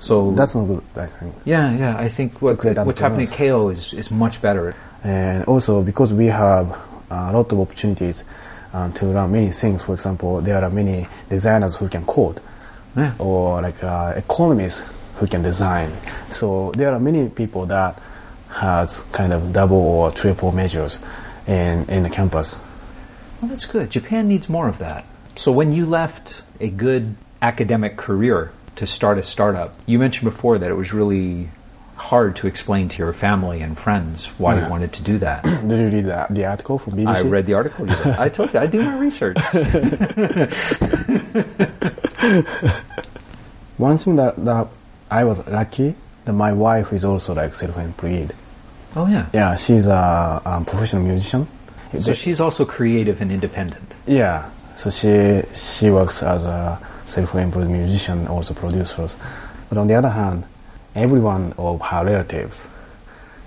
So 0.00 0.32
That's 0.32 0.54
not 0.54 0.64
good, 0.66 0.82
I 0.96 1.06
think. 1.06 1.34
yeah, 1.44 1.76
yeah, 1.76 1.96
I 1.98 2.08
think 2.08 2.42
what, 2.42 2.62
what's 2.62 3.00
happening 3.00 3.26
at. 3.26 3.32
Keio 3.32 3.72
is, 3.72 3.94
is 3.94 4.10
much 4.10 4.42
better. 4.42 4.74
And 5.02 5.44
also 5.44 5.82
because 5.82 6.12
we 6.12 6.26
have 6.26 6.76
a 7.10 7.32
lot 7.32 7.50
of 7.52 7.60
opportunities 7.60 8.24
um, 8.72 8.92
to 8.94 9.06
learn 9.06 9.32
many 9.32 9.52
things. 9.52 9.82
For 9.82 9.94
example, 9.94 10.40
there 10.42 10.62
are 10.62 10.70
many 10.70 11.08
designers 11.28 11.76
who 11.76 11.88
can 11.88 12.04
code. 12.04 12.40
Yeah. 12.96 13.12
or 13.18 13.60
like 13.60 13.84
uh, 13.84 14.14
economists 14.16 14.82
who 15.16 15.26
can 15.26 15.42
design. 15.42 15.92
So 16.30 16.72
there 16.76 16.94
are 16.94 16.98
many 16.98 17.28
people 17.28 17.66
that 17.66 18.00
has 18.48 19.00
kind 19.12 19.34
of 19.34 19.52
double 19.52 19.76
or 19.76 20.10
triple 20.10 20.50
measures 20.50 20.98
in 21.46 21.84
in 21.90 22.04
the 22.04 22.10
campus. 22.10 22.56
Well, 23.40 23.50
that's 23.50 23.66
good. 23.66 23.90
Japan 23.90 24.28
needs 24.28 24.48
more 24.48 24.66
of 24.66 24.78
that. 24.78 25.04
So, 25.36 25.52
when 25.52 25.72
you 25.72 25.84
left 25.84 26.42
a 26.58 26.70
good 26.70 27.16
academic 27.42 27.98
career 27.98 28.50
to 28.76 28.86
start 28.86 29.18
a 29.18 29.22
startup, 29.22 29.74
you 29.86 29.98
mentioned 29.98 30.24
before 30.30 30.58
that 30.58 30.70
it 30.70 30.74
was 30.74 30.92
really 30.92 31.50
hard 31.96 32.36
to 32.36 32.46
explain 32.46 32.88
to 32.90 32.98
your 32.98 33.12
family 33.12 33.62
and 33.62 33.78
friends 33.78 34.26
why 34.38 34.60
you 34.60 34.68
wanted 34.68 34.92
to 34.92 35.02
do 35.02 35.16
that. 35.18 35.42
Did 35.66 35.78
you 35.80 35.88
read 35.88 36.04
the, 36.04 36.26
the 36.30 36.44
article 36.44 36.78
from 36.78 36.94
BBC? 36.94 37.06
I 37.08 37.20
read 37.22 37.46
the 37.46 37.54
article. 37.54 37.86
I 38.18 38.28
told 38.28 38.52
you, 38.52 38.60
I 38.60 38.66
do 38.66 38.82
my 38.82 38.98
research. 38.98 39.38
One 43.78 43.96
thing 43.98 44.16
that, 44.16 44.44
that 44.44 44.68
I 45.10 45.24
was 45.24 45.46
lucky 45.46 45.94
that 46.26 46.32
my 46.32 46.52
wife 46.52 46.92
is 46.92 47.04
also 47.04 47.34
like 47.34 47.54
self-employed. 47.54 48.34
Oh, 48.94 49.06
yeah. 49.06 49.26
Yeah, 49.32 49.56
she's 49.56 49.86
a, 49.86 50.42
um 50.44 50.64
professional 50.64 51.02
musician. 51.02 51.48
So, 51.96 52.12
she's 52.12 52.40
also 52.40 52.64
creative 52.66 53.20
and 53.22 53.30
independent. 53.32 53.94
Yeah, 54.06 54.50
so 54.76 54.90
she 54.90 55.42
she 55.54 55.90
works 55.90 56.22
as 56.22 56.44
a 56.44 56.78
self-employed 57.06 57.68
musician, 57.68 58.26
also 58.26 58.54
producers. 58.54 59.16
But 59.68 59.78
on 59.78 59.86
the 59.88 59.94
other 59.94 60.10
hand, 60.10 60.44
everyone 60.94 61.54
of 61.58 61.80
her 61.80 62.04
relatives 62.04 62.68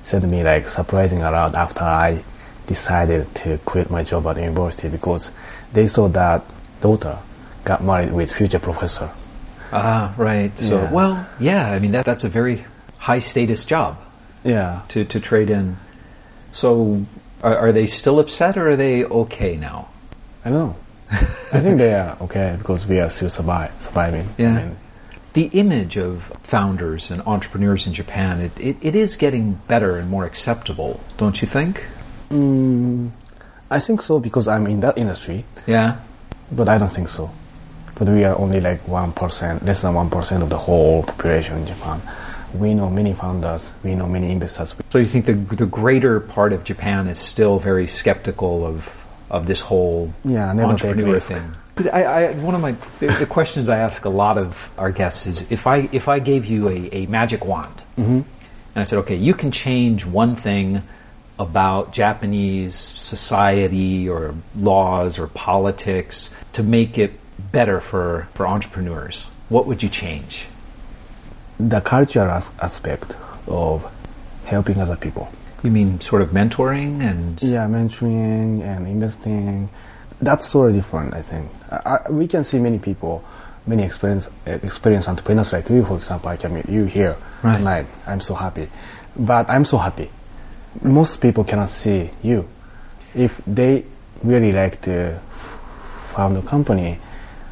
sent 0.01 0.25
me 0.25 0.44
like 0.44 0.68
surprising 0.68 1.20
a 1.20 1.32
lot 1.32 1.56
after 1.56 1.84
I 1.84 2.24
decided 2.68 3.34
to 3.36 3.58
quit 3.66 3.89
my 3.89 4.04
job 4.04 4.28
at 4.28 4.36
the 4.36 4.42
university 4.42 4.89
because 4.89 5.32
they 5.74 5.88
saw 5.88 6.08
that 6.10 6.44
daughter 6.82 7.18
got 7.63 7.84
married 7.84 8.12
with 8.13 8.32
future 8.32 8.60
professor. 8.60 9.10
Ah, 9.72 10.13
right. 10.18 10.58
So, 10.58 10.78
Yeah. 10.78 10.92
well, 10.92 11.28
yeah, 11.39 11.72
I 11.72 11.80
mean, 11.80 11.92
that, 11.92 12.06
that's 12.06 12.24
a 12.24 12.30
very 12.30 12.66
high 12.98 13.20
status 13.20 13.66
job 13.66 13.98
Yeah, 14.44 14.82
to, 14.89 15.04
to 15.06 15.20
trade 15.20 15.50
in. 15.50 15.78
So, 16.51 17.06
are, 17.44 17.58
are 17.58 17.72
they 17.72 17.86
still 17.88 18.20
upset 18.20 18.58
or 18.58 18.70
are 18.70 18.75
they 18.75 19.04
okay 19.04 19.56
now? 19.56 19.89
I 20.46 20.50
don't 20.50 20.60
know. 20.60 20.75
I 21.51 21.60
think 21.62 21.78
they 21.78 21.94
are 21.94 22.18
okay 22.22 22.56
because 22.58 22.86
we 22.88 23.00
are 23.00 23.10
still 23.10 23.30
survive, 23.30 23.72
surviving. 23.80 24.30
Yeah. 24.38 24.50
I 24.51 24.56
mean, 24.63 24.78
the 25.34 25.46
image 25.54 25.98
of 25.98 26.24
founders 26.44 27.12
and 27.12 27.22
entrepreneurs 27.25 27.88
in 27.88 27.94
Japan, 27.94 28.39
it, 28.42 28.51
it, 28.60 28.78
it 28.82 28.96
is 28.96 29.16
getting 29.16 29.54
better 29.68 29.98
and 29.98 30.10
more 30.10 30.25
acceptable, 30.25 31.00
don't 31.18 31.42
you 31.42 31.48
think? 31.48 31.84
mm, 32.30 33.10
I 33.72 33.80
think 33.80 34.01
so 34.01 34.20
because 34.20 34.48
I'm 34.48 34.68
in 34.68 34.80
that 34.82 34.98
industry, 34.98 35.46
Yeah. 35.68 35.98
but 36.51 36.68
I 36.70 36.78
don't 36.78 36.89
think 36.92 37.10
so. 37.10 37.32
But 37.96 38.08
we 38.10 38.24
are 38.24 38.36
only 38.38 38.62
like 38.62 38.88
one 38.88 39.12
percent, 39.12 39.66
less 39.66 39.82
than 39.82 39.94
one 39.94 40.10
percent 40.10 40.42
of 40.44 40.50
the 40.50 40.58
whole 40.58 41.04
population 41.04 41.58
in 41.58 41.66
Japan. 41.68 42.01
We 42.54 42.74
know 42.74 42.89
many 42.89 43.13
founders, 43.13 43.74
we 43.84 43.94
know 43.94 44.08
many 44.08 44.32
investors. 44.32 44.74
So 44.89 44.98
you 45.00 45.06
think 45.06 45.25
the, 45.25 45.34
the 45.34 45.66
greater 45.68 46.20
part 46.20 46.54
of 46.54 46.63
Japan 46.63 47.08
is 47.08 47.20
still 47.20 47.60
very 47.60 47.88
skeptical 47.88 48.66
of, 48.66 48.88
of 49.29 49.45
this 49.48 49.62
whole 49.62 50.13
Yeah, 50.25 50.51
entrepreneur 50.51 51.19
thing? 51.19 51.55
I, 51.93 52.03
I, 52.03 52.31
one 52.33 52.55
of 52.55 52.62
my 52.62 52.74
the, 53.00 53.07
the 53.07 53.25
questions 53.25 53.69
I 53.69 53.77
ask 53.77 54.03
a 54.05 54.09
lot 54.09 54.38
of 54.38 54.69
our 54.77 54.91
guests 54.91 55.25
is 55.27 55.50
if 55.51 55.65
I 55.65 55.88
if 55.93 56.07
I 56.09 56.19
gave 56.19 56.45
you 56.45 56.67
a, 56.69 56.89
a 56.91 57.05
magic 57.07 57.45
wand 57.45 57.81
Mm-hmm. 57.98 58.21
and 58.75 58.77
I 58.77 58.83
said, 58.83 59.00
okay, 59.00 59.15
you 59.15 59.33
can 59.33 59.51
change 59.51 60.05
one 60.05 60.36
thing 60.36 60.81
about 61.38 61.93
Japanese 61.93 62.75
society 62.75 64.09
or 64.09 64.36
laws 64.57 65.17
or 65.19 65.27
politics 65.27 66.33
to 66.53 66.63
make 66.63 66.98
it 66.98 67.12
better 67.51 67.79
for, 67.79 68.27
for 68.33 68.45
entrepreneurs, 68.48 69.27
what 69.48 69.65
would 69.65 69.81
you 69.81 69.88
change? 69.89 70.48
The 71.57 71.79
cultural 71.81 72.29
as- 72.29 72.51
aspect 72.62 73.15
of 73.48 73.89
helping 74.45 74.79
other 74.81 74.98
people. 74.98 75.29
You 75.63 75.72
mean 75.72 76.00
sort 76.01 76.22
of 76.22 76.30
mentoring 76.30 77.01
and 77.01 77.42
Yeah, 77.42 77.68
mentoring 77.68 78.62
and 78.63 78.88
investing. 78.88 79.70
That's 80.22 80.51
totally 80.51 80.74
different, 80.74 81.13
I 81.13 81.22
think. 81.22 81.50
I, 81.72 82.00
I, 82.08 82.12
we 82.12 82.28
can 82.28 82.44
see 82.44 82.60
many 82.60 82.80
people, 82.80 83.24
many 83.68 83.84
experience, 83.84 84.30
experienced 84.46 85.08
entrepreneurs 85.10 85.51
like 85.54 85.70
you, 85.70 85.84
for 85.86 85.98
example. 85.98 86.30
I 86.30 86.38
can 86.38 86.54
meet 86.54 86.70
you 86.70 86.86
here 86.86 87.16
Right. 87.44 87.58
tonight. 87.58 87.88
I'm 88.08 88.20
so 88.22 88.36
happy. 88.36 88.68
But 89.16 89.50
I'm 89.50 89.66
so 89.66 89.78
happy. 89.78 90.10
Most 90.82 91.18
people 91.22 91.44
cannot 91.44 91.70
see 91.70 92.10
you. 92.24 92.48
If 93.16 93.42
they 93.48 93.86
really 94.24 94.51
like 94.51 94.82
to 94.82 95.20
found 96.13 96.38
a 96.38 96.42
company, 96.42 97.00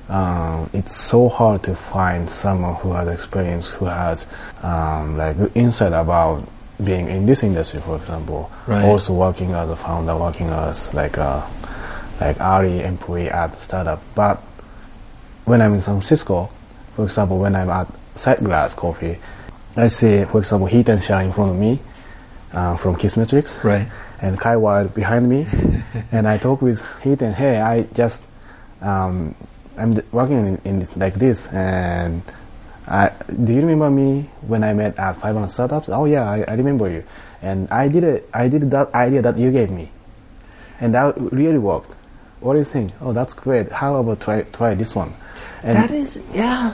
um, 0.10 0.70
it's 0.74 0.96
so 0.96 1.28
hard 1.28 1.64
to 1.64 1.76
find 1.76 2.30
someone 2.30 2.76
who 2.76 2.92
has 2.94 3.08
experience, 3.08 3.68
who 3.68 3.86
has 3.86 4.28
um, 4.64 5.18
like 5.18 5.36
insight 5.56 5.94
about 5.94 6.48
being 6.84 7.07
in 7.07 7.25
this 7.25 7.43
industry, 7.43 7.81
for 7.81 7.96
example. 7.96 8.51
Right. 8.67 8.84
Also 8.84 9.13
working 9.13 9.51
as 9.51 9.69
a 9.69 9.75
founder, 9.75 10.15
working 10.15 10.50
as 10.50 10.93
like 10.93 11.17
a 11.17 11.48
like 12.19 12.39
early 12.39 12.84
employee 12.84 13.29
at 13.29 13.53
the 13.53 13.60
startup. 13.60 14.01
But 14.15 14.38
when 15.46 15.62
I'm 15.62 15.74
in 15.74 15.81
San 15.81 15.96
Francisco, 15.96 16.50
for 16.96 17.05
example, 17.05 17.39
when 17.39 17.55
I'm 17.55 17.69
at 17.69 17.88
Sightglass 18.15 18.75
Coffee, 18.75 19.17
I 19.75 19.88
see, 19.88 20.25
for 20.25 20.39
example, 20.39 20.67
Hiten 20.67 21.05
Shah 21.05 21.19
in 21.19 21.31
front 21.31 21.51
of 21.51 21.57
me 21.57 21.79
uh, 22.53 22.75
from 22.77 22.96
Kissmetrics 22.96 23.63
right. 23.63 23.88
and 24.22 24.39
Kai 24.39 24.57
Wild 24.57 24.93
behind 24.93 25.29
me, 25.29 25.48
and 26.12 26.27
I 26.27 26.38
talk 26.38 26.62
with 26.62 26.84
Heath 27.03 27.22
and 27.22 27.36
hey, 27.36 27.60
I 27.60 27.84
just 27.84 28.24
um, 28.81 29.36
I'm 29.77 29.93
working 30.12 30.48
in, 30.48 30.62
in 30.65 30.79
this, 30.79 30.98
like 30.98 31.13
this, 31.15 31.48
and 31.48 32.24
I, 32.88 33.12
do 33.44 33.53
you 33.53 33.62
remember 33.62 33.89
me 33.89 34.29
when 34.41 34.63
I 34.63 34.74
met 34.74 34.98
at 34.98 35.17
500 35.17 35.50
startups? 35.50 35.89
Oh 35.89 36.06
yeah, 36.06 36.29
I, 36.29 36.44
I 36.48 36.53
remember 36.56 36.89
you, 36.89 37.03
and 37.41 37.70
I 37.70 37.88
did 37.89 38.03
it. 38.03 38.29
I 38.34 38.48
did 38.48 38.72
that 38.72 38.94
idea 38.94 39.22
that 39.22 39.38
you 39.38 39.51
gave 39.51 39.70
me, 39.70 39.91
and 40.79 40.94
that 40.94 41.15
really 41.17 41.58
worked. 41.58 41.91
What 42.39 42.53
do 42.53 42.60
you 42.60 42.65
think? 42.65 42.94
Oh, 43.01 43.12
that's 43.13 43.34
great. 43.34 43.72
How 43.72 43.98
about 43.98 44.22
try 44.22 44.44
try 44.44 44.74
this 44.75 44.96
one? 44.96 45.13
And 45.63 45.75
that 45.75 45.91
is, 45.91 46.24
yeah. 46.34 46.74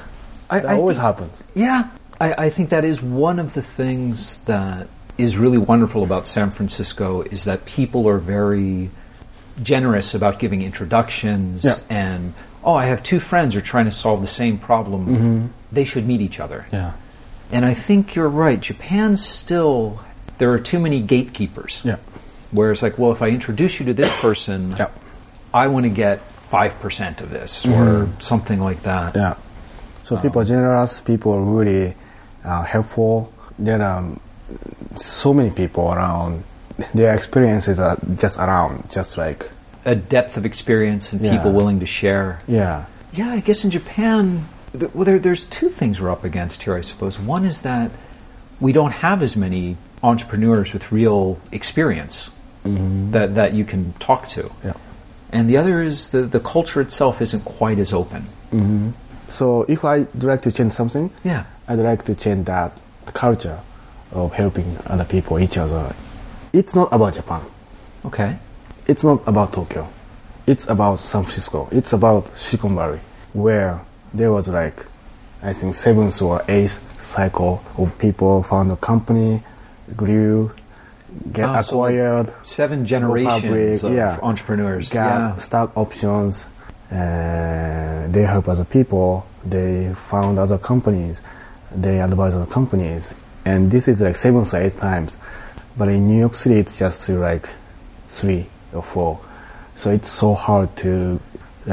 I, 0.49 0.59
that 0.59 0.69
I 0.69 0.75
always 0.75 0.97
think- 0.97 1.05
happens. 1.05 1.43
Yeah, 1.55 1.89
I, 2.21 2.33
I 2.45 2.49
think 2.49 2.69
that 2.69 2.85
is 2.85 3.01
one 3.01 3.39
of 3.39 3.53
the 3.55 3.61
things 3.63 4.43
that 4.43 4.87
is 5.17 5.37
really 5.37 5.57
wonderful 5.57 6.03
about 6.03 6.27
San 6.27 6.51
Francisco 6.51 7.21
is 7.21 7.45
that 7.45 7.65
people 7.65 8.07
are 8.09 8.17
very 8.19 8.89
generous 9.61 10.13
about 10.13 10.37
giving 10.39 10.61
introductions 10.61 11.63
Yeah. 11.63 11.75
and 11.89 12.33
oh, 12.63 12.73
I 12.73 12.85
have 12.85 13.03
two 13.03 13.19
friends 13.19 13.53
who 13.53 13.59
are 13.59 13.63
trying 13.63 13.85
to 13.85 13.91
solve 13.91 14.21
the 14.21 14.27
same 14.27 14.57
problem. 14.57 15.53
They 15.71 15.85
should 15.85 16.07
meet 16.07 16.21
each 16.21 16.39
other. 16.39 16.67
Yeah. 16.71 16.93
And 17.51 17.65
I 17.65 17.73
think 17.73 18.15
you're 18.15 18.29
right. 18.29 18.59
Japan's 18.59 19.25
still 19.25 19.99
there 20.37 20.51
are 20.51 20.59
too 20.59 20.79
many 20.79 21.01
gatekeepers. 21.01 21.81
Yeah. 21.83 21.97
Where 22.51 22.71
it's 22.71 22.81
like, 22.81 22.97
well, 22.97 23.11
if 23.11 23.21
I 23.21 23.29
introduce 23.29 23.79
you 23.79 23.85
to 23.87 23.93
this 23.93 24.11
person, 24.21 24.75
Yeah. 24.77 24.89
I 25.53 25.67
want 25.67 25.85
to 25.85 25.89
get 25.89 26.19
five 26.49 26.79
percent 26.79 27.21
of 27.21 27.29
this 27.29 27.65
or 27.65 28.09
something 28.19 28.59
like 28.59 28.83
that. 28.83 29.15
Yeah. 29.15 29.35
So 30.03 30.17
people 30.17 30.41
are 30.41 30.45
generous. 30.45 30.99
People 31.01 31.33
are 31.33 31.41
really 31.41 31.95
uh, 32.43 32.63
helpful. 32.63 33.31
There 33.57 33.81
are 33.81 33.99
um, 33.99 34.19
so 34.95 35.33
many 35.33 35.49
people 35.51 35.91
around. 35.93 36.43
Their 36.93 37.13
experiences 37.13 37.79
are 37.79 37.97
just 38.15 38.37
around, 38.39 38.89
just 38.91 39.17
like 39.17 39.49
A 39.85 39.95
depth 39.95 40.37
of 40.37 40.45
experience 40.45 41.11
and 41.11 41.21
Yeah. 41.21 41.35
people 41.35 41.51
willing 41.51 41.79
to 41.79 41.85
share. 41.85 42.41
yeah, 42.47 42.85
Yeah, 43.11 43.29
I 43.31 43.39
guess 43.41 43.63
in 43.63 43.69
Japan, 43.71 44.45
th- 44.77 44.91
well, 44.95 45.05
there, 45.05 45.19
there's 45.19 45.45
two 45.45 45.69
things 45.69 45.99
we're 46.01 46.09
up 46.11 46.23
against 46.23 46.63
here, 46.63 46.75
I 46.75 46.81
suppose. 46.81 47.19
One 47.19 47.45
is 47.45 47.61
that 47.61 47.91
we 48.59 48.71
don't 48.71 48.93
have 48.93 49.21
as 49.21 49.35
many 49.35 49.77
entrepreneurs 50.01 50.73
with 50.73 50.91
real 50.91 51.39
experience 51.51 52.29
mm-hmm. 52.65 53.11
that, 53.11 53.35
that 53.35 53.53
you 53.53 53.65
can 53.65 53.93
talk 53.99 54.27
to. 54.29 54.51
yeah. 54.63 54.73
And 55.31 55.49
the 55.49 55.57
other 55.57 55.81
is 55.81 56.09
the, 56.11 56.21
the 56.23 56.39
culture 56.39 56.79
itself 56.81 57.21
isn't 57.21 57.43
quite 57.43 57.79
as 57.79 57.91
open. 57.93 58.21
Mm-hmm. 58.51 58.89
So 59.29 59.63
if 59.67 59.83
I'd 59.83 60.23
like 60.23 60.41
to 60.43 60.51
change 60.51 60.71
something, 60.73 61.09
Yeah. 61.23 61.43
I'd 61.67 61.79
like 61.79 62.03
to 62.05 62.15
change 62.15 62.45
that 62.45 62.77
the 63.05 63.11
culture 63.11 63.59
of 64.11 64.33
helping 64.33 64.77
other 64.87 65.05
people, 65.05 65.39
each 65.39 65.57
other. 65.57 65.95
It's 66.53 66.75
not 66.75 66.89
about 66.91 67.15
Japan. 67.15 67.41
Okay. 68.05 68.37
It's 68.87 69.03
not 69.03 69.25
about 69.27 69.53
Tokyo. 69.53 69.87
It's 70.45 70.67
about 70.67 70.99
San 70.99 71.23
Francisco. 71.23 71.67
It's 71.71 71.93
about 71.93 72.27
Silicon 72.35 72.75
Valley, 72.75 72.99
where 73.33 73.81
there 74.13 74.31
was 74.31 74.47
like, 74.49 74.85
I 75.41 75.53
think 75.53 75.73
seventh 75.75 76.21
or 76.21 76.43
eighth 76.47 77.01
cycle 77.01 77.63
of 77.77 77.97
people 77.97 78.43
found 78.43 78.71
a 78.71 78.75
company, 78.75 79.41
grew, 79.95 80.51
get 81.31 81.47
Ah, 81.49 81.61
so 81.61 81.75
acquired, 81.85 82.33
Seven 82.43 82.85
generations 82.85 83.41
public, 83.43 83.83
of 83.83 83.93
yeah. 83.93 84.19
entrepreneurs. 84.21 84.89
got 84.91 85.19
yeah. 85.19 85.35
stock 85.37 85.71
options, 85.77 86.47
and 86.91 88.13
they 88.13 88.23
help 88.23 88.47
other 88.49 88.65
people. 88.65 89.25
They 89.45 89.93
found 89.93 90.39
other 90.39 90.57
companies, 90.57 91.21
they 91.73 91.99
advise 92.01 92.35
other 92.35 92.45
companies, 92.51 93.13
and 93.45 93.71
this 93.71 93.87
is 93.87 94.01
like 94.01 94.15
seven 94.15 94.41
or 94.41 94.59
eight 94.59 94.77
times. 94.77 95.17
But 95.77 95.89
in 95.89 96.07
New 96.07 96.19
York 96.19 96.35
City, 96.35 96.59
it's 96.59 96.77
just 96.79 97.07
like 97.09 97.49
three 98.07 98.47
or 98.73 98.83
four. 98.83 99.19
So 99.75 99.91
it's 99.91 100.09
so 100.09 100.33
hard 100.33 100.75
to 100.77 101.19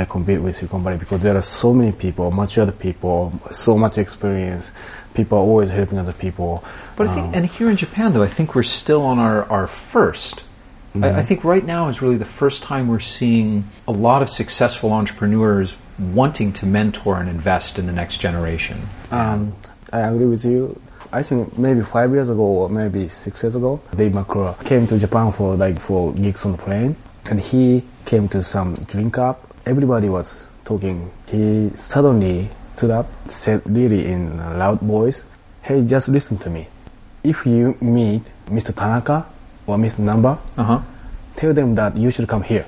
compete 0.08 0.40
with 0.40 0.56
Silicon 0.56 0.82
Valley 0.84 0.98
because 0.98 1.22
there 1.22 1.36
are 1.36 1.42
so 1.42 1.74
many 1.74 1.92
people, 1.92 2.30
matured 2.30 2.78
people, 2.78 3.32
so 3.50 3.76
much 3.76 3.98
experience. 3.98 4.72
People 5.14 5.38
are 5.38 5.42
always 5.42 5.70
helping 5.70 5.98
other 5.98 6.12
people. 6.12 6.64
But 6.96 7.08
I 7.08 7.14
think, 7.14 7.26
Um, 7.26 7.34
and 7.34 7.46
here 7.46 7.68
in 7.68 7.76
Japan, 7.76 8.12
though, 8.12 8.22
I 8.22 8.28
think 8.28 8.54
we're 8.54 8.62
still 8.62 9.02
on 9.02 9.18
our, 9.18 9.44
our 9.50 9.66
1st 9.66 10.44
I, 10.94 11.10
I 11.10 11.22
think 11.22 11.44
right 11.44 11.64
now 11.64 11.88
is 11.88 12.02
really 12.02 12.16
the 12.16 12.24
first 12.24 12.62
time 12.62 12.88
we're 12.88 12.98
seeing 12.98 13.64
a 13.86 13.92
lot 13.92 14.22
of 14.22 14.30
successful 14.30 14.92
entrepreneurs 14.92 15.74
wanting 15.98 16.52
to 16.54 16.66
mentor 16.66 17.20
and 17.20 17.28
invest 17.28 17.78
in 17.78 17.86
the 17.86 17.92
next 17.92 18.18
generation. 18.18 18.88
Um, 19.10 19.54
I 19.92 20.00
agree 20.00 20.26
with 20.26 20.44
you. 20.44 20.80
I 21.12 21.22
think 21.22 21.58
maybe 21.58 21.80
five 21.82 22.12
years 22.12 22.30
ago 22.30 22.42
or 22.42 22.68
maybe 22.68 23.08
six 23.08 23.42
years 23.42 23.56
ago, 23.56 23.80
Dave 23.96 24.14
McClure 24.14 24.54
came 24.64 24.86
to 24.86 24.98
Japan 24.98 25.32
for 25.32 25.56
like 25.56 25.78
for 25.80 26.12
gigs 26.12 26.44
on 26.46 26.52
the 26.52 26.58
plane, 26.58 26.94
and 27.26 27.40
he 27.40 27.82
came 28.04 28.28
to 28.28 28.42
some 28.42 28.74
drink 28.86 29.18
up. 29.18 29.42
Everybody 29.66 30.08
was 30.08 30.46
talking. 30.64 31.10
He 31.26 31.70
suddenly 31.74 32.48
stood 32.76 32.90
up, 32.92 33.06
said 33.28 33.60
really 33.66 34.06
in 34.06 34.38
a 34.38 34.54
loud 34.56 34.80
voice, 34.80 35.24
"Hey, 35.62 35.82
just 35.82 36.08
listen 36.08 36.38
to 36.38 36.50
me. 36.50 36.68
If 37.24 37.44
you 37.44 37.76
meet 37.80 38.22
Mr. 38.46 38.72
Tanaka 38.74 39.26
or 39.66 39.76
Mr. 39.76 40.00
Namba, 40.04 40.38
Uh 40.56 40.62
huh. 40.64 40.78
tell 41.36 41.52
them 41.52 41.74
that 41.74 41.96
you 41.96 42.10
should 42.10 42.28
come 42.28 42.42
here. 42.42 42.64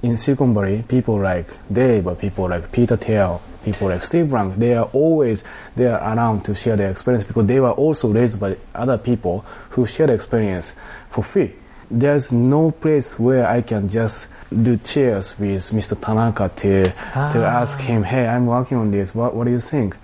In 0.00 0.16
Silicon 0.16 0.54
Valley, 0.54 0.84
people 0.86 1.20
like 1.20 1.46
Dave, 1.72 2.06
people 2.20 2.48
like 2.48 2.70
Peter 2.70 2.96
Thiel, 2.96 3.42
people 3.64 3.88
like 3.88 4.04
Steve 4.04 4.30
Blank, 4.30 4.54
they 4.56 4.74
are 4.74 4.88
always 4.92 5.42
they 5.74 5.86
are 5.86 6.00
around 6.00 6.44
to 6.44 6.54
share 6.54 6.76
their 6.76 6.90
experience 6.90 7.24
because 7.24 7.46
they 7.46 7.58
were 7.58 7.72
also 7.72 8.08
raised 8.08 8.38
by 8.38 8.56
other 8.74 8.96
people 8.96 9.44
who 9.70 9.86
share 9.86 10.06
their 10.06 10.16
experience 10.16 10.74
for 11.10 11.24
free. 11.24 11.52
There's 11.90 12.32
no 12.32 12.70
place 12.70 13.18
where 13.18 13.48
I 13.48 13.62
can 13.62 13.88
just 13.88 14.28
do 14.50 14.76
cheers 14.76 15.38
with 15.38 15.62
Mr. 15.72 16.00
Tanaka 16.00 16.50
to 16.56 16.84
to 17.32 17.44
ask 17.44 17.80
him, 17.80 18.04
hey, 18.04 18.26
I'm 18.26 18.46
working 18.46 18.76
on 18.78 18.90
this. 18.90 19.14
What 19.14 19.34
what 19.34 19.44
do 19.44 19.50
you 19.50 19.60
think? 19.60 19.96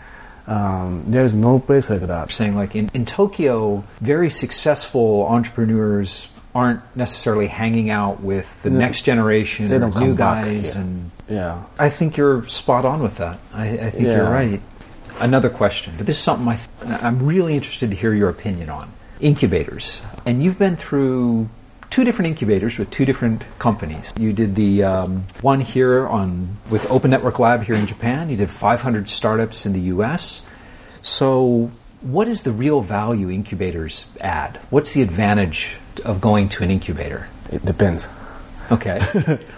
Um, 0.47 1.05
there's 1.07 1.35
no 1.35 1.59
place 1.59 1.89
like 1.89 2.03
that. 2.03 2.31
Saying, 2.31 2.55
like, 2.55 2.77
in, 2.77 2.91
in 2.93 3.07
Tokyo, 3.07 3.83
very 4.01 4.29
successful 4.29 5.27
entrepreneurs 5.27 6.29
aren't 6.55 6.81
necessarily 6.97 7.49
hanging 7.49 7.91
out 7.91 8.21
with 8.21 8.63
the 8.63 8.71
next 8.71 9.03
generation 9.03 9.67
They 9.67 9.79
don't 9.79 9.97
new 9.97 10.15
guys 10.15 10.77
and 10.77 11.11
Yeah. 11.29 11.65
I 11.79 11.89
think 11.89 12.17
you're 12.17 12.47
spot 12.47 12.85
on 12.85 13.03
with 13.03 13.17
that. 13.17 13.39
I, 13.53 13.71
I 13.71 13.91
think 13.91 14.05
you're 14.05 14.31
right. 14.31 14.61
Another 15.21 15.51
question, 15.51 15.95
but 15.97 16.07
this 16.07 16.17
is 16.17 16.23
something 16.23 16.49
I, 16.49 16.59
I'm 17.07 17.25
really 17.25 17.55
interested 17.55 17.91
to 17.91 17.97
hear 17.97 18.13
your 18.13 18.29
opinion 18.29 18.69
on 18.69 18.93
incubators. 19.21 20.03
And 20.27 20.43
you've 20.43 20.59
been 20.59 20.77
through 20.77 21.49
two 21.91 22.03
different 22.03 22.29
incubators 22.29 22.79
with 22.79 22.91
two 22.91 23.05
different 23.05 23.45
companies. 23.61 24.13
You 24.19 24.33
did 24.33 24.57
the 24.57 24.83
um, 24.83 25.25
one 25.41 25.61
here 25.61 26.07
on 26.09 26.57
with 26.69 26.91
Open 26.91 27.11
Network 27.11 27.39
Lab 27.39 27.63
here 27.63 27.77
in 27.77 27.87
Japan. 27.87 28.29
You 28.29 28.37
did 28.37 28.51
500 28.51 29.09
startups 29.09 29.65
in 29.67 29.73
the 29.73 29.81
U.S. 29.83 30.45
So, 31.03 31.71
what 32.01 32.27
is 32.27 32.43
the 32.43 32.51
real 32.51 32.81
value 32.81 33.31
incubators 33.31 34.11
add? 34.21 34.59
What's 34.71 34.93
the 34.93 35.03
advantage 35.03 35.77
of 36.01 36.21
going 36.21 36.49
to 36.51 36.65
an 36.65 36.71
incubator? 36.71 37.29
It 37.53 37.65
depends. 37.65 38.09
Okay. 38.73 38.99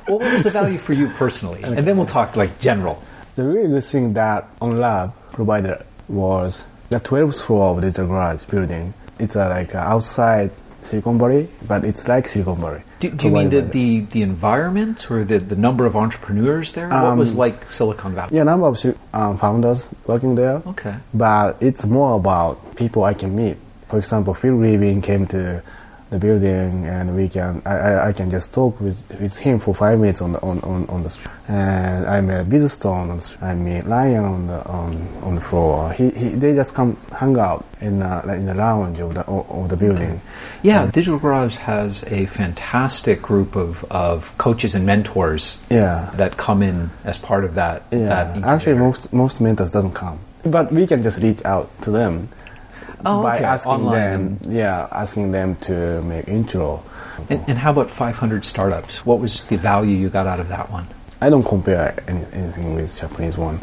well, 0.09 0.19
what 0.19 0.33
was 0.33 0.45
the 0.45 0.51
value 0.51 0.79
for 0.79 0.93
you 0.93 1.09
personally? 1.11 1.63
And 1.63 1.87
then 1.87 1.97
we'll 1.97 2.07
talk 2.07 2.37
like 2.37 2.59
general. 2.61 3.03
The 3.37 3.45
really 3.47 3.69
good 3.69 3.85
thing 3.85 4.15
that 4.15 4.49
OnLab 4.61 5.13
provided 5.33 5.85
was 6.09 6.65
the 6.89 6.99
12th 7.01 7.45
floor 7.47 7.77
of 7.77 7.83
digital 7.83 8.09
garage 8.09 8.45
building. 8.45 8.95
It's 9.19 9.37
a, 9.37 9.49
like 9.49 9.75
a 9.75 9.79
outside 9.79 10.51
Silicon 10.83 11.19
Valley, 11.19 11.49
but 11.67 11.85
it's 11.85 12.07
like 12.09 12.29
Silicon 12.29 12.57
Valley. 12.61 12.83
Do, 13.01 13.11
do 13.11 13.27
you 13.27 13.35
mean 13.35 13.49
the, 13.51 13.61
the, 13.61 14.01
the 14.01 14.23
environment 14.23 15.11
or 15.11 15.25
the, 15.25 15.39
the 15.39 15.57
number 15.57 15.85
of 15.85 15.97
entrepreneurs 15.97 16.73
there? 16.73 16.89
what 16.89 17.17
was 17.17 17.33
Um, 17.33 17.39
like 17.39 17.71
Silicon 17.71 18.15
Valley? 18.15 18.37
Yeah, 18.37 18.45
number 18.45 18.67
of 18.69 18.97
um, 19.13 19.37
founders 19.37 19.91
working 20.07 20.35
there. 20.35 20.63
Okay. 20.67 20.97
But 21.13 21.57
it's 21.61 21.85
more 21.85 22.17
about 22.17 22.77
people 22.77 23.05
I 23.05 23.15
can 23.15 23.35
meet. 23.37 23.57
For 23.89 23.99
example, 23.99 24.33
Phil 24.35 24.55
Libin 24.55 25.03
came 25.03 25.27
to 25.29 25.63
the 26.11 26.19
building, 26.19 26.87
and 26.87 27.17
we 27.17 27.29
can 27.29 27.61
I, 27.67 27.75
I, 27.77 28.09
I 28.09 28.13
can 28.13 28.31
just 28.31 28.55
talk 28.55 28.81
with, 28.81 29.05
with 29.21 29.37
him 29.39 29.59
for 29.59 29.75
five 29.75 29.99
minutes 29.99 30.23
on 30.23 30.33
the 30.33 30.41
on, 30.41 30.61
on, 30.61 30.87
on 30.89 31.03
the 31.03 31.11
street. 31.11 31.33
And 31.49 32.07
I 32.07 32.21
met 32.21 32.49
Biz 32.49 32.73
Stone 32.73 33.11
on 33.11 33.17
the 33.17 33.23
street. 33.23 33.43
I 33.43 33.55
met 33.55 33.87
Ryan 33.87 34.25
on 34.25 34.47
the 34.47 34.65
on, 34.67 35.09
on 35.23 35.35
the 35.35 35.41
floor. 35.41 35.93
He, 35.93 36.11
he 36.11 36.29
they 36.31 36.55
just 36.55 36.75
come 36.75 36.97
hang 37.13 37.37
out 37.39 37.65
in 37.81 37.99
the, 37.99 38.23
like 38.25 38.39
in 38.39 38.47
the 38.47 38.55
lounge 38.55 39.01
of 39.01 39.15
the 39.15 39.23
of 39.27 39.69
the 39.69 39.77
building. 39.77 40.21
Yeah, 40.63 40.87
Digital 40.87 41.19
Garage 41.19 41.57
has 41.57 42.05
a 42.05 42.27
fantastic 42.27 43.21
group 43.21 43.57
of, 43.57 43.85
of 43.91 44.37
coaches 44.39 44.75
and 44.75 44.87
mentors 44.87 45.61
Yeah. 45.71 46.11
that 46.15 46.37
come 46.37 46.63
in 46.63 46.91
as 47.05 47.19
part 47.19 47.45
of 47.45 47.55
that. 47.57 47.91
that 47.91 47.97
Yeah, 47.99 48.27
incubator. 48.29 48.47
actually, 48.55 48.75
most 48.79 49.13
most 49.13 49.41
mentors 49.41 49.73
doesn't 49.73 49.93
come, 49.95 50.19
but 50.45 50.71
we 50.73 50.87
can 50.87 51.03
just 51.03 51.21
reach 51.21 51.45
out 51.45 51.69
to 51.83 51.91
them 51.91 52.29
Oh, 53.05 53.23
by 53.23 53.37
okay, 53.37 53.45
asking 53.45 53.73
online. 53.73 54.39
them. 54.39 54.53
Yeah, 54.53 54.89
asking 54.91 55.33
them 55.33 55.57
to 55.63 56.03
make 56.03 56.29
intro. 56.29 56.83
And, 57.31 57.43
and 57.49 57.59
how 57.59 57.71
about 57.73 57.91
500 57.91 58.45
startups? 58.45 59.05
What 59.05 59.21
was 59.21 59.45
the 59.45 59.57
value 59.57 59.97
you 59.97 60.09
got 60.09 60.27
out 60.27 60.41
of 60.41 60.49
that 60.49 60.71
one? 60.71 60.87
I 61.21 61.31
don't 61.31 61.45
compare 61.45 61.95
any, 62.09 62.25
anything 62.33 62.75
with 62.75 62.99
Japanese 62.99 63.37
one. 63.39 63.59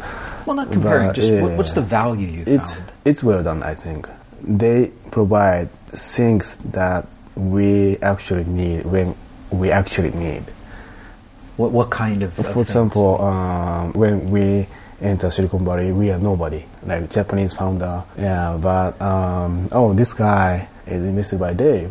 Well, 0.46 0.56
not 0.56 0.70
comparing, 0.72 1.08
But, 1.08 1.16
just 1.16 1.30
yeah. 1.30 1.56
what's 1.56 1.72
the 1.72 1.82
value 1.82 2.26
you 2.28 2.44
It's 2.46 2.76
found? 2.76 2.92
it's 3.04 3.22
well 3.24 3.42
done. 3.42 3.62
I 3.62 3.74
think 3.74 4.08
they 4.42 4.90
provide 5.10 5.70
things 5.88 6.56
that 6.72 7.06
we 7.36 7.96
actually 7.98 8.44
need 8.44 8.84
when 8.86 9.14
we 9.50 9.70
actually 9.70 10.10
need. 10.10 10.42
What, 11.56 11.70
what 11.70 11.90
kind 11.90 12.22
of. 12.24 12.36
of 12.38 12.46
For 12.46 12.52
things? 12.54 12.66
example, 12.70 13.20
um, 13.22 13.92
when 13.92 14.30
we 14.30 14.66
enter 15.00 15.30
Silicon 15.30 15.64
Valley, 15.64 15.92
we 15.92 16.10
are 16.10 16.18
nobody, 16.18 16.64
like 16.86 17.10
Japanese 17.10 17.52
founder. 17.54 18.04
Yeah, 18.18 18.58
but 18.60 19.00
um, 19.00 19.68
oh, 19.72 19.92
this 19.92 20.14
guy 20.14 20.68
is 20.86 21.02
invested 21.04 21.38
by 21.40 21.52
Dave, 21.54 21.90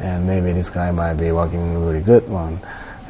and 0.00 0.26
maybe 0.26 0.52
this 0.52 0.70
guy 0.70 0.90
might 0.90 1.14
be 1.14 1.32
working 1.32 1.74
with 1.74 1.82
a 1.82 1.86
really 1.86 2.02
good 2.04 2.28
one, 2.28 2.58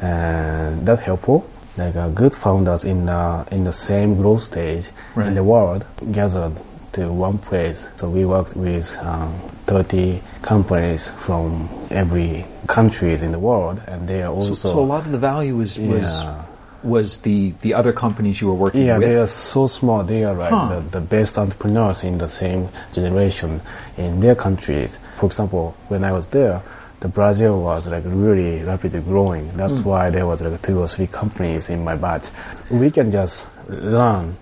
and 0.01 0.85
that's 0.85 1.01
helpful. 1.01 1.47
Like 1.77 1.95
uh, 1.95 2.09
good 2.09 2.33
founders 2.33 2.85
in 2.85 3.05
the 3.05 3.45
in 3.51 3.65
the 3.65 3.71
same 3.73 4.15
growth 4.15 4.43
stage 4.43 4.91
Right. 5.15 5.27
in 5.27 5.33
the 5.35 5.43
world 5.43 5.85
gathered 6.11 6.53
to 6.93 7.11
one 7.11 7.37
place. 7.37 7.87
So 7.97 8.09
we 8.09 8.23
worked 8.23 8.55
with 8.55 8.95
um, 8.99 9.33
30 9.67 10.21
companies 10.41 11.11
from 11.11 11.67
every 11.91 12.45
countries 12.67 13.23
in 13.23 13.33
the 13.33 13.39
world, 13.39 13.81
and 13.87 14.07
they 14.07 14.21
are 14.23 14.31
so, 14.31 14.35
also 14.35 14.53
so 14.53 14.79
a 14.79 14.87
lot 14.87 15.05
of 15.05 15.11
the 15.11 15.17
value 15.17 15.57
was, 15.57 15.77
was, 15.77 16.03
Yeah. 16.23 16.44
Was 16.85 17.21
the, 17.21 17.51
the 17.61 17.73
other 17.73 17.91
companies 17.91 18.39
you 18.41 18.47
were 18.47 18.53
working 18.53 18.85
Yeah, 18.85 18.97
with? 18.97 19.09
they 19.09 19.15
are 19.17 19.27
so 19.27 19.67
small. 19.67 20.03
They 20.03 20.23
are 20.23 20.33
like 20.33 20.51
Huh. 20.51 20.67
the, 20.75 20.99
the 20.99 21.01
best 21.01 21.37
entrepreneurs 21.37 22.03
in 22.03 22.17
the 22.17 22.27
same 22.27 22.69
generation 22.93 23.61
in 23.97 24.19
their 24.19 24.35
countries. 24.35 24.99
For 25.17 25.25
example, 25.25 25.75
when 25.87 26.03
I 26.03 26.11
was 26.11 26.27
there, 26.27 26.61
the 26.99 27.07
Brazil 27.07 27.61
was 27.61 27.87
like 27.87 28.03
really 28.05 28.63
rapidly 28.63 29.01
growing. 29.01 29.49
That's 29.49 29.81
hmm. 29.81 29.89
why 29.89 30.09
there 30.09 30.25
was 30.25 30.41
like 30.41 30.61
two 30.61 30.79
or 30.79 30.87
three 30.87 31.07
companies 31.07 31.69
in 31.69 31.83
my 31.83 31.95
batch. 31.95 32.29
We 32.69 32.89
can 32.89 33.11
just 33.11 33.45
learn 33.67 34.37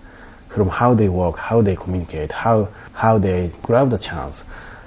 from 0.48 0.68
how 0.68 0.94
they 0.94 1.08
work, 1.08 1.36
how 1.36 1.62
they 1.62 1.76
communicate, 1.76 2.30
how 2.32 2.68
how 2.92 3.18
they 3.18 3.50
grab 3.62 3.90
the 3.90 3.98
chance. 3.98 4.44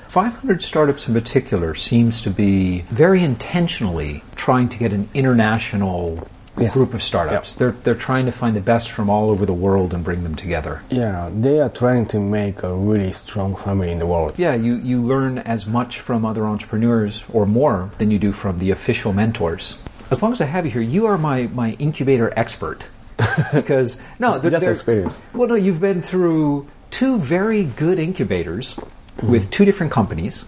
500 0.08 0.64
Startups 0.64 1.08
in 1.08 1.14
particular 1.14 1.76
seems 1.76 2.22
to 2.22 2.30
be 2.30 2.80
very 2.90 3.22
intentionally 3.22 4.24
trying 4.36 4.70
to 4.70 4.78
get 4.78 4.94
an 4.94 5.10
international 5.14 6.28
Yes. 6.58 6.74
group 6.74 6.94
of 6.94 7.04
startups. 7.04 7.56
They're, 7.56 7.72
they're 7.72 7.96
trying 7.96 8.26
to 8.26 8.32
find 8.32 8.56
the 8.56 8.62
best 8.62 8.92
from 8.92 9.10
all 9.10 9.30
over 9.30 9.46
the 9.46 9.54
world 9.54 9.94
and 9.94 10.04
bring 10.04 10.24
them 10.24 10.36
together. 10.36 10.82
Yeah, 10.90 11.30
they 11.34 11.60
are 11.60 11.70
trying 11.70 12.06
to 12.08 12.20
make 12.20 12.64
a 12.64 12.74
really 12.74 13.12
strong 13.12 13.56
family 13.56 13.92
in 13.92 14.00
the 14.00 14.08
world. 14.08 14.38
Yeah, 14.38 14.56
you, 14.56 14.76
you 14.76 15.02
learn 15.02 15.38
as 15.40 15.66
much 15.66 16.00
from 16.00 16.26
other 16.26 16.46
entrepreneurs 16.46 17.24
or 17.32 17.46
more 17.46 17.92
than 17.98 18.12
you 18.12 18.20
do 18.20 18.32
from 18.32 18.60
the 18.60 18.72
official 18.72 19.14
mentors. 19.14 19.78
As 20.10 20.22
long 20.22 20.32
as 20.32 20.42
I 20.42 20.46
have 20.46 20.66
you 20.66 20.72
here, 20.72 20.82
you 20.82 21.06
are 21.06 21.18
my, 21.18 21.48
my 21.48 21.74
incubator 21.74 22.34
expert. 22.36 22.84
because, 23.54 24.02
no, 24.20 24.40
they're, 24.40 24.52
Just 24.52 24.62
they're- 24.62 24.72
experience. 24.72 25.22
Well, 25.34 25.50
no, 25.50 25.56
you've 25.56 25.82
been 25.82 26.02
through 26.02 26.68
two 26.92 27.20
very 27.20 27.64
good 27.64 28.00
incubators 28.00 28.78
with 29.22 29.44
mm-hmm. 29.44 29.52
two 29.52 29.66
different 29.66 29.92
companies 29.92 30.46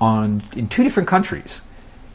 on 0.00 0.42
in 0.56 0.68
two 0.68 0.82
different 0.82 1.08
countries. 1.08 1.62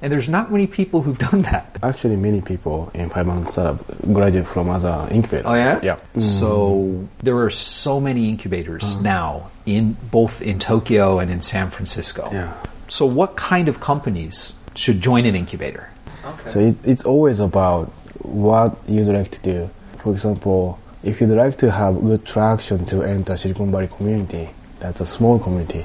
And 0.06 0.12
there's 0.12 0.30
not 0.30 0.52
many 0.52 0.68
people 0.68 1.02
who've 1.02 1.18
done 1.18 1.42
that. 1.50 1.80
Actually, 1.82 2.16
many 2.16 2.40
people 2.40 2.92
in 2.94 3.10
five 3.10 3.26
months 3.26 3.54
startup 3.54 3.84
graduate 4.14 4.46
from 4.46 4.70
other 4.70 5.08
incubators. 5.10 5.48
Oh, 5.48 5.56
yeah. 5.56 5.80
Yeah. 5.82 5.98
Mm. 6.14 6.22
So 6.22 7.08
there 7.24 7.36
are 7.40 7.50
so 7.50 8.00
many 8.00 8.30
incubators 8.30 8.84
uh-huh. 8.84 9.02
now 9.02 9.52
in 9.66 9.98
both 10.12 10.44
in 10.44 10.60
Tokyo 10.60 11.18
and 11.18 11.32
in 11.32 11.42
San 11.42 11.72
Francisco. 11.72 12.30
Yeah. 12.32 12.54
So 12.88 13.08
what 13.08 13.36
kind 13.36 13.68
of 13.68 13.80
companies 13.80 14.54
should 14.76 15.02
join 15.02 15.26
an 15.26 15.36
incubator? 15.36 15.90
Okay. 16.24 16.50
So 16.50 16.60
it, 16.60 16.76
it's 16.86 17.04
always 17.04 17.40
about 17.40 17.86
what 18.22 18.78
you'd 18.88 19.08
like 19.08 19.32
to 19.32 19.42
do. 19.42 19.72
For 20.04 20.12
example, 20.12 20.78
if 21.04 21.20
you'd 21.20 21.32
like 21.32 21.58
to 21.58 21.72
have 21.72 22.00
good 22.00 22.24
traction 22.28 22.86
to 22.94 23.02
enter 23.02 23.36
Silicon 23.36 23.72
Valley 23.72 23.88
community, 23.88 24.52
that's 24.80 25.02
a 25.02 25.06
small 25.08 25.40
community. 25.40 25.84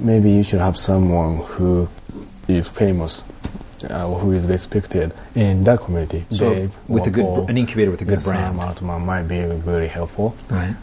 Maybe 0.00 0.30
you 0.30 0.42
should 0.42 0.60
have 0.60 0.78
someone 0.78 1.44
who 1.44 1.90
is 2.48 2.68
famous, 2.68 3.22
uh, 3.88 4.08
who 4.14 4.32
is 4.32 4.46
respected 4.46 5.12
in 5.34 5.64
that 5.64 5.80
community. 5.80 6.24
So 6.30 6.54
Dave 6.54 6.88
with 6.88 7.06
a 7.06 7.10
good 7.10 7.24
or 7.24 7.48
an 7.50 7.58
incubator 7.58 7.90
with 7.90 8.00
a 8.02 8.04
good 8.04 8.12
yes, 8.14 8.24
brand. 8.24 8.78
Sam 8.78 9.06
might 9.06 9.22
be 9.22 9.40
very 9.44 9.88
helpful. 9.88 10.36
Right. 10.50 10.74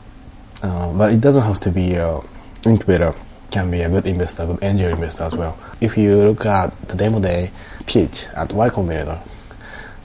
Uh, 0.62 0.92
but 0.94 1.14
it 1.14 1.22
doesn't 1.22 1.44
have 1.44 1.60
to 1.62 1.72
be 1.72 1.96
an 1.96 2.22
incubator. 2.66 3.14
Can 3.52 3.72
be 3.72 3.82
a 3.82 3.90
good 3.90 4.06
investor, 4.06 4.46
good 4.46 4.60
angel 4.62 4.90
investor 4.90 5.24
as 5.24 5.36
well. 5.36 5.58
If 5.82 5.98
you 5.98 6.18
look 6.18 6.46
at 6.46 6.80
the 6.88 6.96
demo 6.96 7.20
day 7.20 7.50
pitch 7.88 8.28
at 8.36 8.54
Y 8.54 8.70
Combinator, 8.70 9.20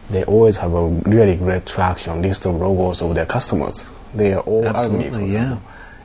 they 0.09 0.25
always 0.25 0.57
have 0.57 0.73
a 0.73 0.89
really 0.89 1.37
great 1.37 1.67
traction 1.67 2.23
list 2.23 2.47
of 2.47 2.55
logos 2.55 3.03
of 3.03 3.15
their 3.15 3.27
customers. 3.27 3.87
They 4.15 4.33
are 4.33 4.41
all 4.41 4.67
Absolutely, 4.67 5.33
yeah. 5.33 5.59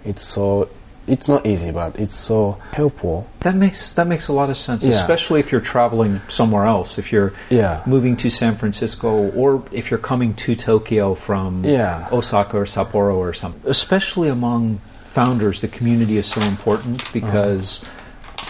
It's 0.03 0.23
so 0.23 0.69
it's 1.09 1.27
not 1.27 1.45
easy, 1.45 1.71
but 1.71 1.99
it's 1.99 2.15
so 2.15 2.57
helpful. 2.71 3.25
That 3.41 3.55
makes 3.55 3.93
that 3.93 4.07
makes 4.07 4.27
a 4.27 4.33
lot 4.33 4.49
of 4.49 4.57
sense, 4.57 4.83
Yeah. 4.83 4.91
especially 4.91 5.39
if 5.39 5.51
you're 5.51 5.61
traveling 5.61 6.21
somewhere 6.27 6.65
else. 6.65 6.97
If 6.97 7.11
you're 7.11 7.33
Yeah. 7.49 7.81
moving 7.85 8.15
to 8.17 8.29
San 8.29 8.55
Francisco, 8.55 9.29
or 9.35 9.63
if 9.71 9.89
you're 9.89 9.99
coming 10.11 10.33
to 10.45 10.55
Tokyo 10.55 11.15
from 11.15 11.63
Yeah. 11.65 12.07
Osaka 12.11 12.57
or 12.57 12.65
Sapporo 12.65 13.15
or 13.15 13.33
something. 13.33 13.61
Especially 13.69 14.29
among 14.29 14.79
founders, 15.05 15.61
the 15.61 15.67
community 15.67 16.17
is 16.17 16.27
so 16.27 16.41
important 16.41 17.11
because, 17.11 17.83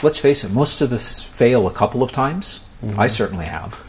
let's 0.03 0.19
face 0.19 0.43
it, 0.43 0.51
most 0.51 0.81
of 0.81 0.91
us 0.91 1.21
fail 1.21 1.65
a 1.67 1.71
couple 1.71 2.03
of 2.03 2.11
times. 2.11 2.59
I 2.97 3.07
certainly 3.07 3.45
have, 3.45 3.79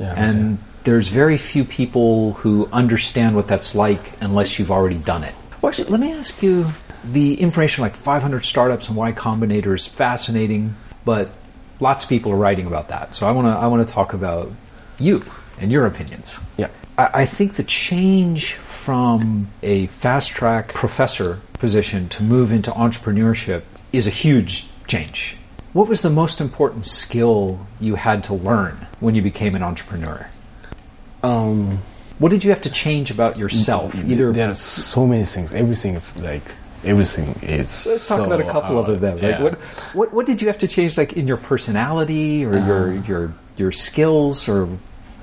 Mm-hmm. 0.00 0.18
And 0.18 0.58
there's 0.84 1.08
very 1.08 1.36
few 1.36 1.62
people 1.62 2.32
who 2.40 2.68
understand 2.72 3.36
what 3.36 3.46
that's 3.46 3.74
like 3.74 4.12
unless 4.22 4.58
you've 4.58 4.70
already 4.70 4.96
done 4.96 5.22
it. 5.24 5.34
Well, 5.60 5.68
actually, 5.70 5.90
let 5.90 6.00
me 6.00 6.10
ask 6.12 6.42
you 6.42 6.72
the 7.04 7.40
information 7.40 7.82
like 7.82 7.96
500 7.96 8.44
startups 8.44 8.88
and 8.88 8.96
Y 8.96 9.12
Combinator 9.12 9.74
is 9.74 9.86
fascinating, 9.86 10.76
but 11.04 11.30
lots 11.80 12.04
of 12.04 12.10
people 12.10 12.32
are 12.32 12.36
writing 12.36 12.66
about 12.66 12.88
that. 12.88 13.14
So 13.14 13.26
I 13.26 13.32
want 13.32 13.46
to 13.46 13.52
I 13.52 13.66
want 13.66 13.86
to 13.86 13.92
talk 13.92 14.12
about 14.12 14.50
you 14.98 15.24
and 15.58 15.70
your 15.72 15.86
opinions. 15.86 16.38
Yeah. 16.56 16.68
I, 16.98 17.22
I 17.22 17.26
think 17.26 17.54
the 17.54 17.64
change 17.64 18.54
from 18.54 19.48
a 19.62 19.86
fast 19.86 20.30
track 20.30 20.74
professor 20.74 21.40
position 21.54 22.08
to 22.10 22.22
move 22.22 22.52
into 22.52 22.70
entrepreneurship 22.70 23.62
is 23.92 24.06
a 24.06 24.10
huge 24.10 24.66
change. 24.86 25.36
What 25.72 25.88
was 25.88 26.02
the 26.02 26.10
most 26.10 26.40
important 26.40 26.84
skill 26.86 27.66
you 27.78 27.94
had 27.94 28.24
to 28.24 28.34
learn 28.34 28.88
when 28.98 29.14
you 29.14 29.22
became 29.22 29.54
an 29.54 29.62
entrepreneur? 29.62 30.28
Um, 31.22 31.82
What 32.18 32.30
did 32.30 32.44
you 32.44 32.50
have 32.50 32.62
to 32.62 32.70
change 32.70 33.10
about 33.10 33.38
yourself? 33.38 33.94
Either 34.04 34.32
there 34.32 34.50
are 34.50 34.54
so 34.54 35.06
many 35.06 35.24
things. 35.24 35.54
Everything 35.54 35.94
is 35.94 36.18
like 36.18 36.42
everything 36.84 37.28
is. 37.42 37.86
Let's 37.86 38.08
talk 38.08 38.18
so, 38.18 38.24
about 38.24 38.40
a 38.40 38.44
couple 38.44 38.78
uh, 38.78 38.82
of 38.82 39.00
them. 39.00 39.14
Like 39.14 39.22
yeah. 39.22 39.42
what, 39.42 39.54
what 39.94 40.12
what 40.12 40.26
did 40.26 40.40
you 40.42 40.48
have 40.48 40.58
to 40.58 40.68
change, 40.68 40.96
like 40.96 41.14
in 41.14 41.26
your 41.26 41.36
personality 41.36 42.44
or 42.44 42.58
your 42.58 42.94
your 43.04 43.34
your 43.56 43.72
skills, 43.72 44.48
or 44.48 44.66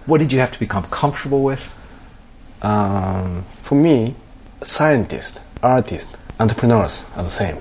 what 0.05 0.19
did 0.19 0.31
you 0.33 0.39
have 0.39 0.51
to 0.51 0.59
become 0.59 0.83
comfortable 0.83 1.43
with? 1.43 1.73
Um, 2.61 3.43
for 3.61 3.75
me, 3.75 4.15
scientists, 4.63 5.39
artists, 5.61 6.11
entrepreneurs 6.39 7.05
are 7.15 7.23
the 7.23 7.29
same. 7.29 7.57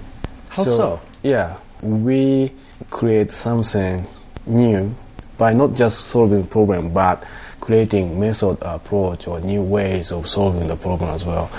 How 0.48 0.64
so? 0.64 1.00
Yeah, 1.22 1.56
we 1.82 2.52
create 2.90 3.30
something 3.30 4.06
new 4.46 4.94
by 5.38 5.52
not 5.52 5.74
just 5.74 6.06
solving 6.06 6.42
the 6.42 6.48
problem, 6.48 6.92
but 6.92 7.24
creating 7.61 8.18
method 8.18 8.59
approach 8.62 9.26
or 9.26 9.40
new 9.40 9.62
ways 9.62 10.12
of 10.12 10.28
solving 10.28 10.68
the 10.68 10.76
problem 10.76 11.11
as 11.11 11.24
well. 11.24 11.50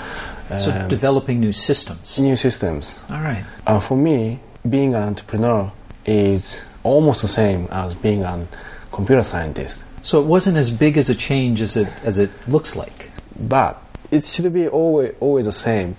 So 0.58 0.70
Um, 0.70 0.88
developing 0.88 1.40
new 1.40 1.52
systems. 1.52 2.18
new 2.18 2.36
systems. 2.36 2.98
All 3.10 3.20
right. 3.20 3.44
Uh, 3.66 3.80
for 3.80 3.96
me, 3.96 4.38
being 4.68 4.94
an 4.94 5.02
entrepreneur 5.02 5.70
is 6.06 6.58
almost 6.82 7.20
the 7.22 7.28
same 7.28 7.68
as 7.70 7.94
being 7.94 8.22
a 8.24 8.46
computer 8.90 9.22
scientist. 9.22 9.82
So 10.02 10.20
it 10.20 10.26
wasn't 10.26 10.56
as 10.56 10.70
big 10.70 10.96
as 10.96 11.10
a 11.10 11.14
change 11.14 11.60
as 11.60 11.76
it 11.76 11.88
as 12.04 12.18
it 12.18 12.30
looks 12.48 12.74
like. 12.76 13.10
But 13.38 13.76
it 14.10 14.24
should 14.24 14.50
be 14.52 14.66
always 14.68 15.12
always 15.20 15.44
the 15.44 15.52
same. 15.52 15.96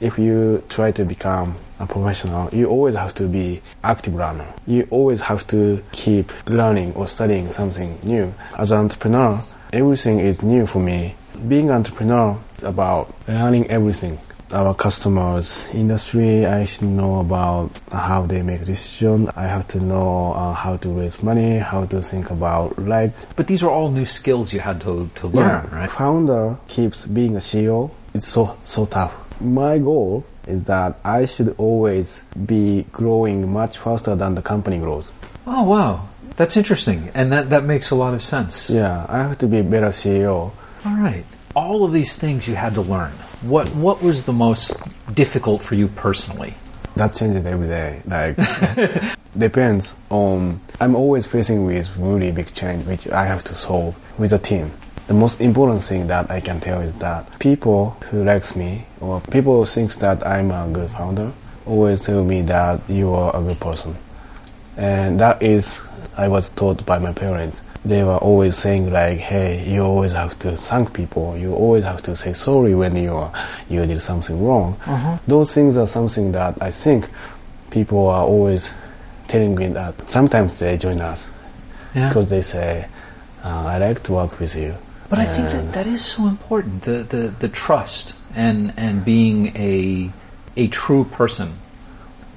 If 0.00 0.18
you 0.18 0.62
try 0.70 0.92
to 0.92 1.04
become 1.04 1.56
a 1.78 1.86
professional, 1.86 2.48
you 2.54 2.66
always 2.66 2.94
have 2.94 3.14
to 3.16 3.24
be 3.24 3.60
active 3.84 4.14
learner. 4.14 4.46
You 4.66 4.86
always 4.90 5.20
have 5.20 5.46
to 5.48 5.82
keep 5.92 6.32
learning 6.48 6.94
or 6.94 7.06
studying 7.06 7.52
something 7.52 7.98
new. 8.02 8.32
As 8.56 8.70
an 8.70 8.78
entrepreneur, 8.78 9.42
everything 9.74 10.18
is 10.20 10.42
new 10.42 10.64
for 10.64 10.80
me. 10.80 11.14
Being 11.48 11.70
an 11.70 11.76
entrepreneur 11.76 12.38
is 12.58 12.64
about 12.64 13.14
learning 13.26 13.70
everything. 13.70 14.18
Our 14.52 14.74
customers, 14.74 15.66
industry, 15.72 16.44
I 16.44 16.64
should 16.64 16.88
know 16.88 17.20
about 17.20 17.70
how 17.92 18.26
they 18.26 18.42
make 18.42 18.64
decisions. 18.64 19.30
I 19.36 19.44
have 19.46 19.66
to 19.68 19.80
know 19.80 20.32
uh, 20.32 20.52
how 20.52 20.76
to 20.78 20.88
raise 20.88 21.22
money, 21.22 21.58
how 21.58 21.84
to 21.86 22.02
think 22.02 22.30
about 22.30 22.78
life, 22.78 23.26
But 23.36 23.46
these 23.46 23.62
are 23.62 23.70
all 23.70 23.90
new 23.90 24.04
skills 24.06 24.52
you 24.52 24.60
had 24.60 24.80
to, 24.82 25.08
to 25.14 25.28
learn, 25.28 25.64
yeah, 25.64 25.74
right? 25.74 25.90
Founder 25.90 26.58
keeps 26.68 27.06
being 27.06 27.36
a 27.36 27.38
CEO. 27.40 27.90
It's 28.12 28.26
so 28.26 28.58
so 28.64 28.84
tough. 28.86 29.14
My 29.40 29.78
goal 29.78 30.24
is 30.48 30.64
that 30.64 30.98
I 31.04 31.24
should 31.26 31.54
always 31.56 32.22
be 32.44 32.84
growing 32.92 33.50
much 33.52 33.78
faster 33.78 34.16
than 34.16 34.34
the 34.34 34.42
company 34.42 34.78
grows. 34.78 35.12
Oh 35.46 35.62
wow, 35.62 36.08
that's 36.36 36.56
interesting, 36.56 37.10
and 37.14 37.32
that 37.32 37.50
that 37.50 37.62
makes 37.64 37.90
a 37.92 37.94
lot 37.94 38.14
of 38.14 38.22
sense. 38.22 38.68
Yeah, 38.68 39.06
I 39.08 39.22
have 39.22 39.38
to 39.38 39.46
be 39.46 39.58
a 39.60 39.64
better 39.64 39.88
CEO. 39.88 40.50
All 40.84 40.96
right. 40.96 41.24
All 41.54 41.84
of 41.84 41.92
these 41.92 42.16
things 42.16 42.48
you 42.48 42.54
had 42.54 42.74
to 42.74 42.80
learn. 42.80 43.12
What 43.42 43.68
what 43.74 44.02
was 44.02 44.24
the 44.24 44.32
most 44.32 44.74
difficult 45.14 45.62
for 45.62 45.74
you 45.74 45.88
personally? 45.88 46.54
That 46.96 47.14
changes 47.14 47.44
every 47.44 47.68
day. 47.68 48.02
Like 48.06 48.36
depends 49.38 49.94
on. 50.08 50.60
I'm 50.80 50.94
always 50.96 51.26
facing 51.26 51.66
with 51.66 51.94
really 51.98 52.32
big 52.32 52.54
change, 52.54 52.86
which 52.86 53.06
I 53.08 53.26
have 53.26 53.44
to 53.44 53.54
solve 53.54 53.94
with 54.18 54.32
a 54.32 54.38
team. 54.38 54.72
The 55.08 55.14
most 55.14 55.40
important 55.40 55.82
thing 55.82 56.06
that 56.06 56.30
I 56.30 56.40
can 56.40 56.60
tell 56.60 56.80
is 56.80 56.94
that 56.94 57.38
people 57.40 57.90
who 58.10 58.24
likes 58.24 58.56
me 58.56 58.86
or 59.00 59.20
people 59.20 59.58
who 59.58 59.66
thinks 59.66 59.96
that 59.96 60.26
I'm 60.26 60.50
a 60.50 60.68
good 60.72 60.90
founder 60.90 61.32
always 61.66 62.04
tell 62.06 62.24
me 62.24 62.42
that 62.42 62.80
you 62.88 63.12
are 63.12 63.36
a 63.36 63.42
good 63.42 63.60
person, 63.60 63.96
and 64.76 65.20
that 65.20 65.42
is 65.42 65.80
I 66.16 66.28
was 66.28 66.48
taught 66.50 66.86
by 66.86 66.98
my 66.98 67.12
parents. 67.12 67.60
They 67.84 68.02
were 68.04 68.18
always 68.18 68.56
saying 68.56 68.90
like, 68.92 69.18
"Hey, 69.18 69.64
you 69.66 69.82
always 69.82 70.12
have 70.12 70.38
to 70.40 70.54
thank 70.56 70.92
people. 70.92 71.34
You 71.36 71.54
always 71.54 71.84
have 71.84 72.02
to 72.02 72.14
say 72.14 72.32
sorry 72.34 72.74
when 72.74 72.94
you 72.96 73.14
are, 73.14 73.32
you 73.70 73.86
did 73.86 74.02
something 74.02 74.36
wrong." 74.44 74.76
Those 75.26 75.54
things 75.54 75.76
are 75.78 75.86
something 75.86 76.32
that 76.32 76.54
I 76.60 76.70
think 76.70 77.08
people 77.70 78.08
are 78.08 78.24
always 78.24 78.72
telling 79.28 79.54
me 79.54 79.68
that 79.68 79.94
sometimes 80.10 80.58
they 80.58 80.76
join 80.76 81.00
us 81.00 81.28
Yeah. 81.94 82.08
because 82.08 82.26
they 82.28 82.42
say, 82.42 82.84
uh, 83.44 83.64
"I 83.74 83.78
like 83.78 84.02
to 84.04 84.12
work 84.12 84.38
with 84.40 84.54
you." 84.56 84.74
But 85.08 85.18
I 85.18 85.24
think 85.24 85.50
that 85.50 85.72
that 85.72 85.86
is 85.86 86.04
so 86.04 86.26
important 86.28 86.82
the, 86.82 86.98
the, 87.08 87.32
the 87.38 87.48
trust 87.48 88.14
and 88.36 88.72
and 88.76 89.04
being 89.04 89.56
a 89.56 90.10
a 90.56 90.68
true 90.68 91.04
person. 91.04 91.48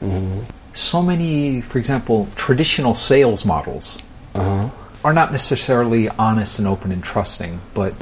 Mhm. 0.01 0.45
So 0.73 1.01
many, 1.01 1.61
for 1.61 1.77
example, 1.79 2.27
traditional 2.35 2.95
sales 2.95 3.45
models 3.45 3.97
Uh-huh. 4.35 4.69
Are 5.03 5.13
not 5.13 5.31
necessarily 5.31 6.09
honest 6.09 6.59
and 6.59 6.67
open 6.67 6.91
and 6.91 7.03
trusting, 7.03 7.59
but 7.73 7.93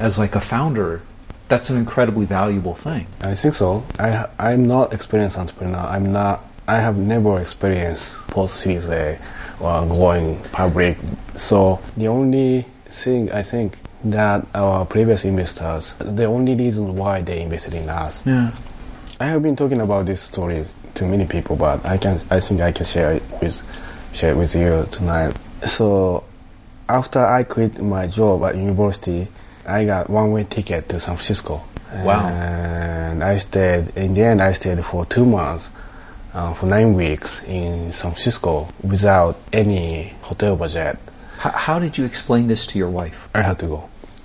as 0.00 0.18
like 0.18 0.34
a 0.34 0.40
founder, 0.40 1.02
that's 1.48 1.70
an 1.70 1.76
incredibly 1.76 2.26
valuable 2.26 2.74
thing. 2.74 3.06
I 3.20 3.34
think 3.34 3.54
so. 3.54 3.84
I 3.98 4.26
I'm 4.38 4.66
not 4.66 4.92
experienced 4.92 5.38
entrepreneur. 5.38 5.78
I'm 5.78 6.12
not. 6.12 6.44
I 6.66 6.80
have 6.80 6.98
never 6.98 7.40
experienced 7.40 8.12
post 8.28 8.56
Series 8.56 8.88
A 8.88 9.14
uh, 9.14 9.64
or 9.64 9.70
uh, 9.70 9.84
going 9.86 10.38
public. 10.52 10.98
So 11.34 11.80
the 11.96 12.08
only 12.08 12.66
thing 12.86 13.32
I 13.32 13.42
think 13.42 13.78
that 14.04 14.46
our 14.54 14.84
previous 14.84 15.24
investors, 15.24 15.94
the 15.98 16.24
only 16.24 16.54
reason 16.54 16.94
why 16.96 17.22
they 17.22 17.40
invested 17.40 17.74
in 17.74 17.88
us. 17.88 18.24
Yeah. 18.26 18.52
I 19.20 19.26
have 19.26 19.42
been 19.42 19.56
talking 19.56 19.80
about 19.80 20.06
this 20.06 20.20
story 20.20 20.64
to 20.94 21.04
many 21.04 21.26
people, 21.26 21.56
but 21.56 21.84
I 21.84 21.96
can. 21.96 22.20
I 22.30 22.40
think 22.40 22.60
I 22.60 22.72
can 22.72 22.86
share 22.86 23.12
it 23.14 23.22
with 23.40 23.62
share 24.12 24.32
it 24.32 24.36
with 24.36 24.54
you 24.54 24.86
tonight. 24.90 25.36
So 25.66 26.24
after 26.88 27.18
I 27.24 27.42
quit 27.44 27.80
my 27.80 28.06
job 28.06 28.44
at 28.44 28.56
university, 28.56 29.28
I 29.66 29.84
got 29.84 30.08
one 30.08 30.32
way 30.32 30.44
ticket 30.44 30.88
to 30.90 30.98
San 31.00 31.16
Francisco. 31.16 31.62
Wow. 31.94 32.26
And 32.28 33.22
I 33.24 33.36
stayed, 33.38 33.96
in 33.96 34.14
the 34.14 34.22
end, 34.22 34.40
I 34.42 34.52
stayed 34.52 34.82
for 34.84 35.04
two 35.06 35.24
months, 35.24 35.70
uh, 36.34 36.54
for 36.54 36.66
nine 36.66 36.94
weeks 36.94 37.42
in 37.44 37.92
San 37.92 38.12
Francisco 38.12 38.68
without 38.82 39.38
any 39.52 40.14
hotel 40.22 40.56
budget. 40.56 40.98
How, 41.38 41.50
how 41.50 41.78
did 41.78 41.96
you 41.96 42.04
explain 42.04 42.46
this 42.46 42.66
to 42.68 42.78
your 42.78 42.90
wife? 42.90 43.28
I 43.34 43.42
had 43.42 43.58
to 43.60 43.66
go. 43.66 43.88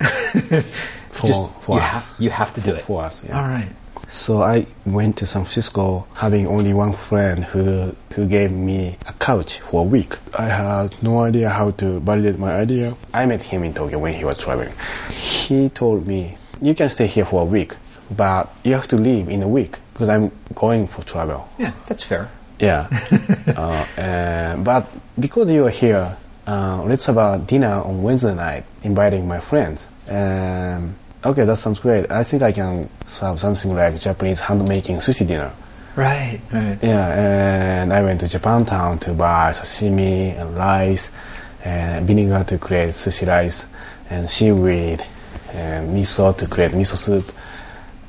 for 1.10 1.26
Just 1.26 1.52
for 1.62 1.76
you, 1.76 1.82
us. 1.82 2.08
ha- 2.08 2.16
you 2.18 2.30
have 2.30 2.52
to 2.54 2.60
do 2.60 2.74
it. 2.74 2.82
For 2.82 3.02
us, 3.02 3.24
yeah. 3.24 3.40
All 3.40 3.48
right. 3.48 3.68
So 4.08 4.42
I 4.42 4.66
went 4.86 5.16
to 5.18 5.26
San 5.26 5.42
Francisco 5.42 6.06
having 6.14 6.46
only 6.46 6.72
one 6.72 6.92
friend 6.94 7.44
who 7.44 7.94
who 8.14 8.26
gave 8.26 8.52
me 8.52 8.96
a 9.06 9.12
couch 9.14 9.58
for 9.60 9.80
a 9.80 9.84
week. 9.84 10.16
I 10.38 10.46
had 10.46 11.02
no 11.02 11.20
idea 11.20 11.50
how 11.50 11.72
to 11.72 12.00
validate 12.00 12.38
my 12.38 12.54
idea. 12.54 12.94
I 13.12 13.26
met 13.26 13.42
him 13.42 13.64
in 13.64 13.74
Tokyo 13.74 13.98
when 13.98 14.14
he 14.14 14.24
was 14.24 14.38
traveling. 14.38 14.72
He 15.10 15.68
told 15.68 16.06
me, 16.06 16.36
"You 16.60 16.74
can 16.74 16.88
stay 16.88 17.06
here 17.06 17.24
for 17.24 17.42
a 17.42 17.44
week, 17.44 17.74
but 18.16 18.48
you 18.62 18.74
have 18.74 18.86
to 18.88 18.96
leave 18.96 19.28
in 19.28 19.42
a 19.42 19.48
week 19.48 19.78
because 19.92 20.08
I'm 20.08 20.30
going 20.54 20.86
for 20.86 21.02
travel." 21.02 21.48
Yeah, 21.58 21.72
that's 21.86 22.02
fair. 22.04 22.28
Yeah. 22.60 22.86
uh, 23.56 23.84
and, 23.96 24.64
but 24.64 24.86
because 25.18 25.50
you 25.50 25.66
are 25.66 25.70
here, 25.70 26.16
uh, 26.46 26.82
let's 26.84 27.06
have 27.06 27.16
a 27.16 27.38
dinner 27.38 27.82
on 27.82 28.02
Wednesday 28.02 28.34
night, 28.34 28.64
inviting 28.82 29.26
my 29.26 29.40
friends. 29.40 29.86
Um, 30.08 30.94
okay, 31.24 31.44
that 31.44 31.56
sounds 31.56 31.80
great. 31.80 32.10
I 32.10 32.22
think 32.22 32.42
I 32.42 32.52
can 32.52 32.88
serve 33.06 33.40
something 33.40 33.74
like 33.74 33.98
Japanese 33.98 34.40
hand-making 34.40 34.96
sushi 34.98 35.26
dinner. 35.26 35.52
Right, 35.96 36.40
right. 36.52 36.78
Yeah, 36.82 37.82
and 37.82 37.92
I 37.92 38.02
went 38.02 38.20
to 38.20 38.26
Japantown 38.26 39.00
to 39.00 39.12
buy 39.12 39.52
sashimi 39.52 40.38
and 40.38 40.56
rice 40.56 41.10
and 41.64 42.06
vinegar 42.06 42.44
to 42.48 42.58
create 42.58 42.90
sushi 42.90 43.26
rice 43.28 43.66
and 44.10 44.28
seaweed 44.28 45.04
and 45.52 45.96
miso 45.96 46.36
to 46.36 46.46
create 46.46 46.72
miso 46.72 46.96
soup. 46.96 47.32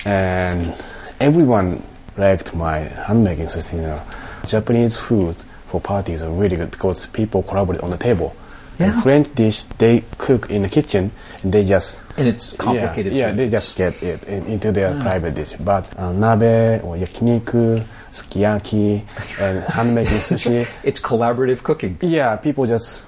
And 0.04 0.74
everyone 1.20 1.84
liked 2.18 2.56
my 2.56 2.80
handmaking 2.80 3.48
sushi 3.48 3.72
dinner. 3.72 4.02
Japanese 4.48 4.98
food 4.98 5.36
for 5.68 5.80
parties 5.80 6.22
are 6.22 6.32
really 6.32 6.56
good 6.56 6.72
because 6.72 7.06
people 7.08 7.44
collaborate 7.44 7.82
on 7.82 7.92
the 7.92 7.98
table. 7.98 8.36
Yeah. 8.80 8.92
And 8.94 9.04
French 9.04 9.34
dish, 9.36 9.64
they 9.78 10.04
cook 10.18 10.50
in 10.52 10.64
the 10.64 10.70
kitchen 10.70 11.12
and 11.44 11.54
they 11.54 11.64
just 11.64 12.02
And 12.18 12.28
it's 12.28 12.52
complicated. 12.58 13.14
yeah, 13.14 13.28
yeah 13.30 13.34
they 13.34 13.50
just 13.50 13.76
get 13.78 14.02
it 14.04 14.24
in, 14.24 14.46
into 14.48 14.72
their 14.72 14.94
private 15.02 15.36
dish. 15.36 15.54
But 15.60 15.86
uh, 15.98 16.12
nabe 16.12 16.84
or 16.84 16.96
yakiniku, 16.98 17.82
sukiyaki, 18.12 19.02
and 19.40 19.64
handmaking 19.64 20.18
sushi, 20.20 20.68
It's 20.84 21.00
collaborative 21.00 21.64
cooking. 21.64 21.98
yeah, 22.02 22.36
people 22.36 22.66
just 22.66 23.04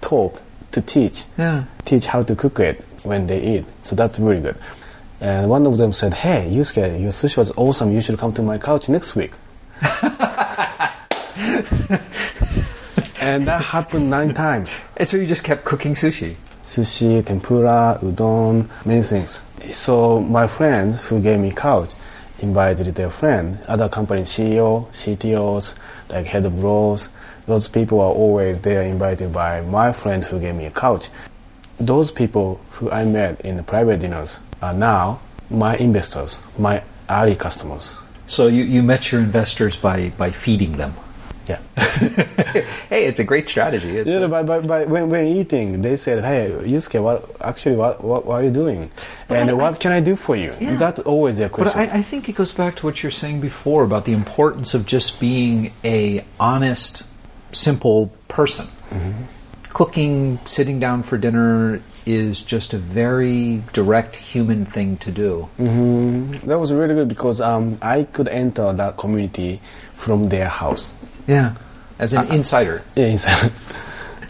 talk 0.00 0.40
to 0.72 0.80
teach, 0.82 1.24
Yeah. 1.38 1.64
teach 1.84 2.06
how 2.06 2.22
to 2.22 2.34
cook 2.34 2.58
it 2.60 2.84
when 3.04 3.26
they 3.28 3.40
eat. 3.58 3.64
So 3.82 3.94
that's 3.94 4.18
really 4.18 4.40
good. 4.40 4.56
And 5.20 5.48
one 5.48 5.64
of 5.66 5.78
them 5.78 5.92
said, 5.92 6.12
"Hey, 6.12 6.50
Yusuke, 6.50 7.00
your 7.00 7.12
sushi 7.12 7.36
was 7.38 7.52
awesome. 7.56 7.92
You 7.92 8.00
should 8.00 8.18
come 8.18 8.32
to 8.34 8.42
my 8.42 8.58
couch 8.58 8.88
next 8.88 9.14
week." 9.14 9.32
and 13.24 13.46
that 13.46 13.62
happened 13.62 14.10
nine 14.10 14.34
times. 14.34 14.76
And 14.96 15.08
so 15.08 15.16
you 15.16 15.26
just 15.26 15.44
kept 15.44 15.64
cooking 15.64 15.94
sushi. 15.94 16.36
sushi, 16.62 17.24
tempura, 17.24 17.98
udon, 18.02 18.68
many 18.84 19.02
things. 19.02 19.40
So 19.70 20.20
my 20.20 20.46
friends 20.46 21.00
who 21.08 21.20
gave 21.20 21.40
me 21.40 21.50
couch 21.50 21.90
invited 22.40 22.94
their 22.94 23.10
friend, 23.10 23.58
other 23.66 23.88
company 23.88 24.22
CEO, 24.22 24.88
CTOs, 24.92 25.74
like 26.10 26.26
head 26.26 26.44
of 26.44 26.62
roles. 26.62 27.08
Those 27.46 27.68
people 27.68 28.00
are 28.00 28.12
always 28.12 28.60
there 28.60 28.82
invited 28.82 29.32
by 29.32 29.62
my 29.62 29.92
friend 29.92 30.22
who 30.24 30.38
gave 30.38 30.54
me 30.54 30.66
a 30.66 30.70
couch. 30.70 31.08
Those 31.78 32.10
people 32.10 32.60
who 32.72 32.90
I 32.90 33.04
met 33.04 33.40
in 33.40 33.56
the 33.56 33.62
private 33.62 34.00
dinners 34.00 34.40
are 34.62 34.74
now 34.74 35.20
my 35.50 35.76
investors, 35.76 36.40
my 36.58 36.82
early 37.08 37.36
customers. 37.36 37.96
So 38.26 38.46
you, 38.46 38.64
you 38.64 38.82
met 38.82 39.12
your 39.12 39.20
investors 39.20 39.76
by, 39.76 40.10
by 40.16 40.30
feeding 40.30 40.72
them. 40.72 40.94
Yeah. 41.46 41.58
hey, 42.88 43.06
it's 43.06 43.20
a 43.20 43.24
great 43.24 43.46
strategy. 43.48 43.98
It's 43.98 44.08
Yeah, 44.08 44.20
a- 44.20 44.28
but, 44.28 44.46
but, 44.46 44.66
but 44.66 44.88
when, 44.88 45.10
when 45.10 45.26
eating, 45.26 45.82
they 45.82 45.96
said, 45.96 46.24
"Hey, 46.24 46.50
Yusuke, 46.50 47.02
what 47.02 47.28
actually 47.40 47.76
what, 47.76 48.02
what, 48.02 48.24
what 48.24 48.40
are 48.40 48.44
you 48.44 48.50
doing? 48.50 48.90
And 49.28 49.50
I- 49.50 49.52
what 49.52 49.78
can 49.80 49.92
I 49.92 50.00
do 50.00 50.16
for 50.16 50.36
you?" 50.36 50.52
Yeah. 50.60 50.76
That's 50.76 51.00
always 51.00 51.36
their 51.36 51.48
But 51.48 51.54
question. 51.54 51.80
I, 51.80 51.98
I 51.98 52.02
think 52.02 52.28
it 52.28 52.34
goes 52.34 52.52
back 52.52 52.76
to 52.76 52.86
what 52.86 53.02
you're 53.02 53.12
saying 53.12 53.40
before 53.40 53.84
about 53.84 54.04
the 54.06 54.12
importance 54.12 54.72
of 54.74 54.86
just 54.86 55.20
being 55.20 55.72
a 55.84 56.24
honest, 56.40 57.06
simple 57.52 58.12
person. 58.28 58.66
Cooking, 59.70 60.38
sitting 60.44 60.78
down 60.78 61.02
for 61.02 61.18
dinner 61.18 61.80
is 62.06 62.42
just 62.42 62.72
a 62.74 62.78
very 62.78 63.60
direct 63.72 64.14
human 64.14 64.64
thing 64.64 64.96
to 64.98 65.10
do. 65.10 65.42
hmm 65.56 66.30
That 66.46 66.58
was 66.60 66.72
really 66.72 66.94
good 66.94 67.08
because 67.08 67.40
um, 67.40 67.78
I 67.82 68.04
could 68.04 68.28
enter 68.28 68.72
that 68.72 68.96
community 68.98 69.60
from 69.96 70.28
their 70.28 70.46
house. 70.48 70.94
Yeah, 71.26 71.54
as 71.98 72.12
an 72.14 72.30
insider. 72.32 72.82
Yeah, 72.96 73.06
inside. 73.06 73.52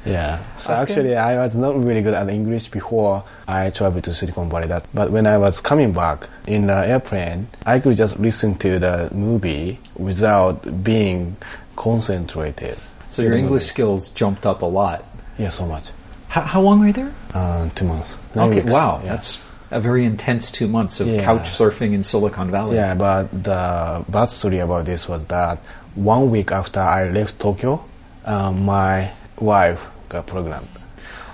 yeah. 0.05 0.39
So 0.57 0.73
Okay. 0.73 0.83
actually, 0.83 1.17
I 1.17 1.37
was 1.39 1.55
not 1.57 1.83
really 1.83 2.03
good 2.03 2.15
at 2.15 2.29
English 2.29 2.69
before 2.69 3.25
I 3.49 3.71
traveled 3.71 4.05
to 4.05 4.15
Silicon 4.15 4.49
Valley. 4.51 4.67
That, 4.69 4.85
but 4.95 5.11
when 5.11 5.27
I 5.27 5.39
was 5.39 5.61
coming 5.61 5.93
back 5.93 6.29
in 6.47 6.67
the 6.67 6.87
airplane, 6.87 7.49
I 7.67 7.79
could 7.81 7.97
just 7.97 8.19
listen 8.19 8.55
to 8.59 8.79
the 8.79 9.09
movie 9.13 9.81
without 9.97 10.85
being 10.85 11.37
concentrated. 11.77 12.77
So 13.11 13.23
your 13.23 13.35
English 13.35 13.51
movie. 13.51 13.65
skills 13.65 14.09
jumped 14.11 14.45
up 14.47 14.63
a 14.63 14.67
lot. 14.67 15.05
Yeah, 15.39 15.49
so 15.49 15.67
much. 15.67 15.91
How, 16.29 16.43
how 16.43 16.61
long 16.61 16.81
were 16.81 16.87
you 16.89 16.93
there? 16.93 17.13
Uh, 17.33 17.69
two 17.75 17.85
months. 17.87 18.19
Okay, 18.37 18.61
weeks. 18.61 18.73
wow, 18.73 19.01
Yeah. 19.05 19.11
that's 19.11 19.45
a 19.71 19.81
very 19.81 20.05
intense 20.05 20.51
two 20.53 20.67
months 20.69 21.01
of 21.01 21.07
Yeah. 21.09 21.23
couch 21.25 21.49
surfing 21.51 21.93
in 21.95 22.03
Silicon 22.05 22.51
Valley. 22.51 22.77
Yeah, 22.77 22.95
but 22.95 23.31
the 23.31 24.05
bad 24.09 24.31
story 24.31 24.59
about 24.59 24.85
this 24.87 25.09
was 25.09 25.25
that 25.27 25.59
one 25.95 26.31
week 26.31 26.53
after 26.53 26.81
I 26.81 27.09
left 27.09 27.41
Tokyo, 27.41 27.85
um, 28.25 28.65
my 28.65 29.11
wife 29.39 29.89
got 30.09 30.27
pregnant. 30.27 30.67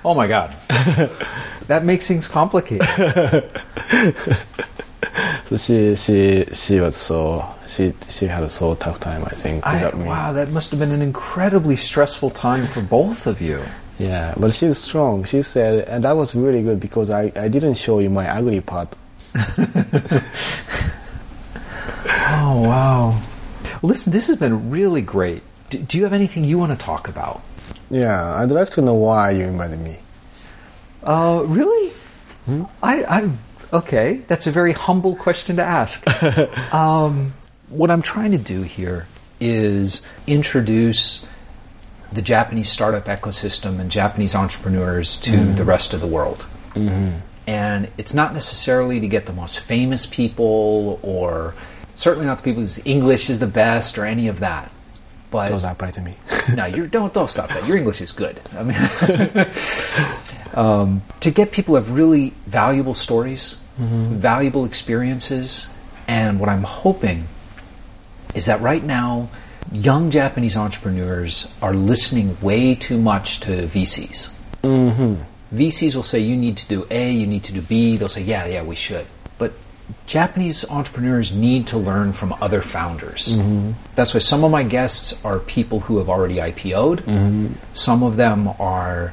Oh 0.04 0.14
my 0.14 0.26
God, 0.26 0.56
that 1.66 1.84
makes 1.84 2.06
things 2.06 2.28
complicated. 2.28 2.86
So 5.50 5.56
she 5.56 5.96
she 5.96 6.44
she 6.52 6.78
was 6.78 6.96
so 6.96 7.44
she 7.66 7.92
she 8.08 8.26
had 8.26 8.44
a 8.44 8.48
so 8.48 8.76
tough 8.76 9.00
time 9.00 9.24
I 9.24 9.34
think 9.34 9.66
I, 9.66 9.88
wow, 9.96 10.32
that 10.32 10.50
must 10.50 10.70
have 10.70 10.78
been 10.78 10.92
an 10.92 11.02
incredibly 11.02 11.74
stressful 11.74 12.30
time 12.30 12.68
for 12.68 12.82
both 12.82 13.26
of 13.26 13.40
you. 13.40 13.60
Yeah, 13.98 14.32
but 14.38 14.54
she's 14.54 14.78
strong. 14.78 15.24
She 15.24 15.42
said, 15.42 15.88
and 15.88 16.04
that 16.04 16.16
was 16.16 16.36
really 16.36 16.62
good 16.62 16.78
because 16.78 17.10
I, 17.10 17.32
I 17.34 17.48
didn't 17.48 17.74
show 17.74 17.98
you 17.98 18.10
my 18.10 18.28
ugly 18.30 18.60
part. 18.60 18.94
Oh 22.32 22.62
wow! 22.62 23.20
Listen, 23.82 24.12
this 24.12 24.28
has 24.28 24.36
been 24.36 24.70
really 24.70 25.02
great. 25.02 25.42
D- 25.70 25.78
do 25.78 25.98
you 25.98 26.04
have 26.04 26.12
anything 26.12 26.44
you 26.44 26.58
want 26.58 26.72
to 26.72 26.78
talk 26.78 27.08
about? 27.08 27.42
Yeah, 27.90 28.36
I'd 28.36 28.50
like 28.50 28.70
to 28.70 28.82
know 28.82 28.94
why 28.94 29.30
you 29.30 29.44
invited 29.44 29.80
me. 29.80 29.98
Uh, 31.02 31.44
really? 31.46 31.92
I, 32.82 33.04
I, 33.04 33.30
okay. 33.72 34.22
That's 34.28 34.46
a 34.46 34.50
very 34.50 34.72
humble 34.72 35.16
question 35.16 35.56
to 35.56 35.62
ask. 35.62 36.06
um, 36.74 37.34
what 37.68 37.90
I'm 37.90 38.02
trying 38.02 38.32
to 38.32 38.38
do 38.38 38.62
here 38.62 39.06
is 39.40 40.02
introduce 40.26 41.24
the 42.12 42.22
Japanese 42.22 42.68
startup 42.68 43.04
ecosystem 43.06 43.78
and 43.78 43.90
Japanese 43.90 44.34
entrepreneurs 44.34 45.18
to 45.20 45.52
the 45.54 45.64
rest 45.64 45.94
of 45.94 46.00
the 46.00 46.06
world. 46.06 46.46
And 47.46 47.88
it's 47.96 48.12
not 48.12 48.34
necessarily 48.34 49.00
to 49.00 49.08
get 49.08 49.26
the 49.26 49.32
most 49.32 49.60
famous 49.60 50.06
people 50.06 51.00
or 51.02 51.54
certainly 52.00 52.26
not 52.26 52.38
the 52.38 52.42
people 52.42 52.62
whose 52.62 52.80
English 52.86 53.28
is 53.28 53.40
the 53.40 53.46
best 53.46 53.98
or 53.98 54.06
any 54.06 54.26
of 54.26 54.40
that. 54.40 54.72
But 55.30 55.48
Those 55.48 55.64
apply 55.64 55.92
to 55.92 56.00
me. 56.00 56.16
no, 56.54 56.66
you 56.66 56.86
don't 56.86 57.14
don't 57.14 57.30
stop 57.30 57.50
that. 57.50 57.66
Your 57.68 57.76
English 57.76 58.00
is 58.00 58.10
good. 58.10 58.40
I 58.56 58.62
mean, 58.64 58.76
um, 60.54 61.02
to 61.20 61.30
get 61.30 61.52
people 61.52 61.72
who 61.72 61.76
have 61.76 61.90
really 61.92 62.32
valuable 62.46 62.94
stories, 62.94 63.62
valuable 63.78 64.64
experiences, 64.64 65.72
and 66.08 66.40
what 66.40 66.48
I'm 66.48 66.64
hoping 66.64 67.28
is 68.34 68.46
that 68.46 68.60
right 68.60 68.82
now, 68.82 69.28
young 69.70 70.10
Japanese 70.10 70.56
entrepreneurs 70.56 71.52
are 71.62 71.74
listening 71.74 72.36
way 72.40 72.74
too 72.74 72.98
much 73.00 73.40
to 73.40 73.68
VCs. 73.68 74.34
mm-hmm. 74.62 75.22
VCs 75.56 75.94
will 75.94 76.02
say 76.02 76.20
you 76.20 76.36
need 76.36 76.56
to 76.56 76.68
do 76.68 76.86
A, 76.90 77.12
you 77.12 77.26
need 77.26 77.44
to 77.44 77.52
do 77.52 77.60
B. 77.60 77.96
They'll 77.96 78.08
say, 78.08 78.22
yeah, 78.22 78.46
yeah, 78.46 78.62
we 78.62 78.76
should. 78.76 79.06
Japanese 80.06 80.68
entrepreneurs 80.68 81.32
need 81.32 81.66
to 81.68 81.78
learn 81.78 82.12
from 82.12 82.34
other 82.40 82.62
founders. 82.62 83.36
Mm-hmm. 83.36 83.72
That's 83.94 84.14
why 84.14 84.20
some 84.20 84.44
of 84.44 84.50
my 84.50 84.62
guests 84.62 85.24
are 85.24 85.38
people 85.38 85.80
who 85.80 85.98
have 85.98 86.08
already 86.08 86.36
IPO'd. 86.36 87.00
Mm-hmm. 87.00 87.54
Some 87.72 88.02
of 88.02 88.16
them 88.16 88.48
are 88.58 89.12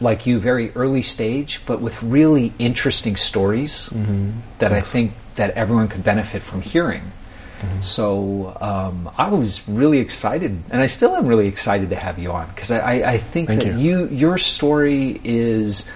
like 0.00 0.26
you, 0.26 0.38
very 0.38 0.72
early 0.72 1.02
stage, 1.02 1.60
but 1.66 1.80
with 1.80 2.02
really 2.02 2.52
interesting 2.58 3.16
stories 3.16 3.90
mm-hmm. 3.90 4.30
that 4.58 4.72
I 4.72 4.80
think 4.80 5.12
that 5.36 5.50
everyone 5.52 5.88
could 5.88 6.02
benefit 6.02 6.42
from 6.42 6.62
hearing. 6.62 7.12
So 7.80 8.56
um, 8.60 9.10
I 9.18 9.28
was 9.28 9.66
really 9.68 9.98
excited, 9.98 10.62
and 10.70 10.82
I 10.82 10.86
still 10.86 11.14
am 11.14 11.26
really 11.26 11.46
excited 11.46 11.90
to 11.90 11.96
have 11.96 12.18
you 12.18 12.32
on 12.32 12.48
because 12.48 12.70
I, 12.70 12.78
I, 12.78 13.10
I 13.12 13.18
think 13.18 13.48
Thank 13.48 13.62
that 13.62 13.74
you. 13.74 14.06
you 14.06 14.08
your 14.08 14.38
story 14.38 15.20
is 15.24 15.90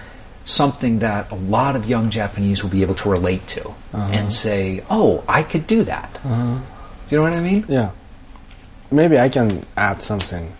something 0.45 0.99
that 0.99 1.31
a 1.31 1.35
lot 1.35 1.75
of 1.75 1.89
young 1.89 2.09
Japanese 2.09 2.63
will 2.63 2.69
be 2.69 2.81
able 2.81 2.95
to 2.95 3.09
relate 3.09 3.45
to 3.47 3.67
uh-huh. 3.67 4.11
and 4.11 4.31
say, 4.31 4.83
"Oh, 4.89 5.23
I 5.27 5.43
could 5.43 5.67
do 5.67 5.83
that." 5.83 6.19
Do 6.23 6.29
you 7.09 7.17
know 7.17 7.23
what 7.23 7.33
I 7.33 7.39
mean? 7.39 7.65
Yeah. 7.67 7.91
Maybe 8.91 9.19
I 9.19 9.29
can 9.29 9.65
add 9.75 10.01
something. 10.01 10.51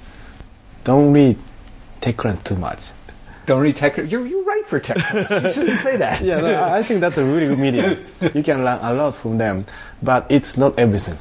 Don't 0.84 1.14
read 1.14 1.38
credit 2.14 2.46
too 2.46 2.56
much. 2.56 2.80
Don't 3.46 3.62
read 3.62 3.76
tech. 3.76 3.98
You're 3.98 4.26
you're 4.26 4.44
right 4.44 4.66
for 4.68 4.80
tech. 4.80 4.98
you 5.14 5.52
shouldn't 5.52 5.78
say 5.78 5.98
that. 5.98 6.22
Yeah, 6.22 6.42
no, 6.42 6.54
I 6.54 6.80
I 6.80 6.84
think 6.84 7.02
that's 7.02 7.18
a 7.18 7.24
really 7.24 7.48
good 7.48 7.60
medium. 7.60 8.06
You 8.34 8.44
can 8.44 8.66
learn 8.66 8.80
a 8.82 8.94
lot 8.94 9.16
from 9.16 9.38
them, 9.38 9.66
but 10.02 10.26
it's 10.30 10.58
not 10.58 10.78
everything. 10.78 11.18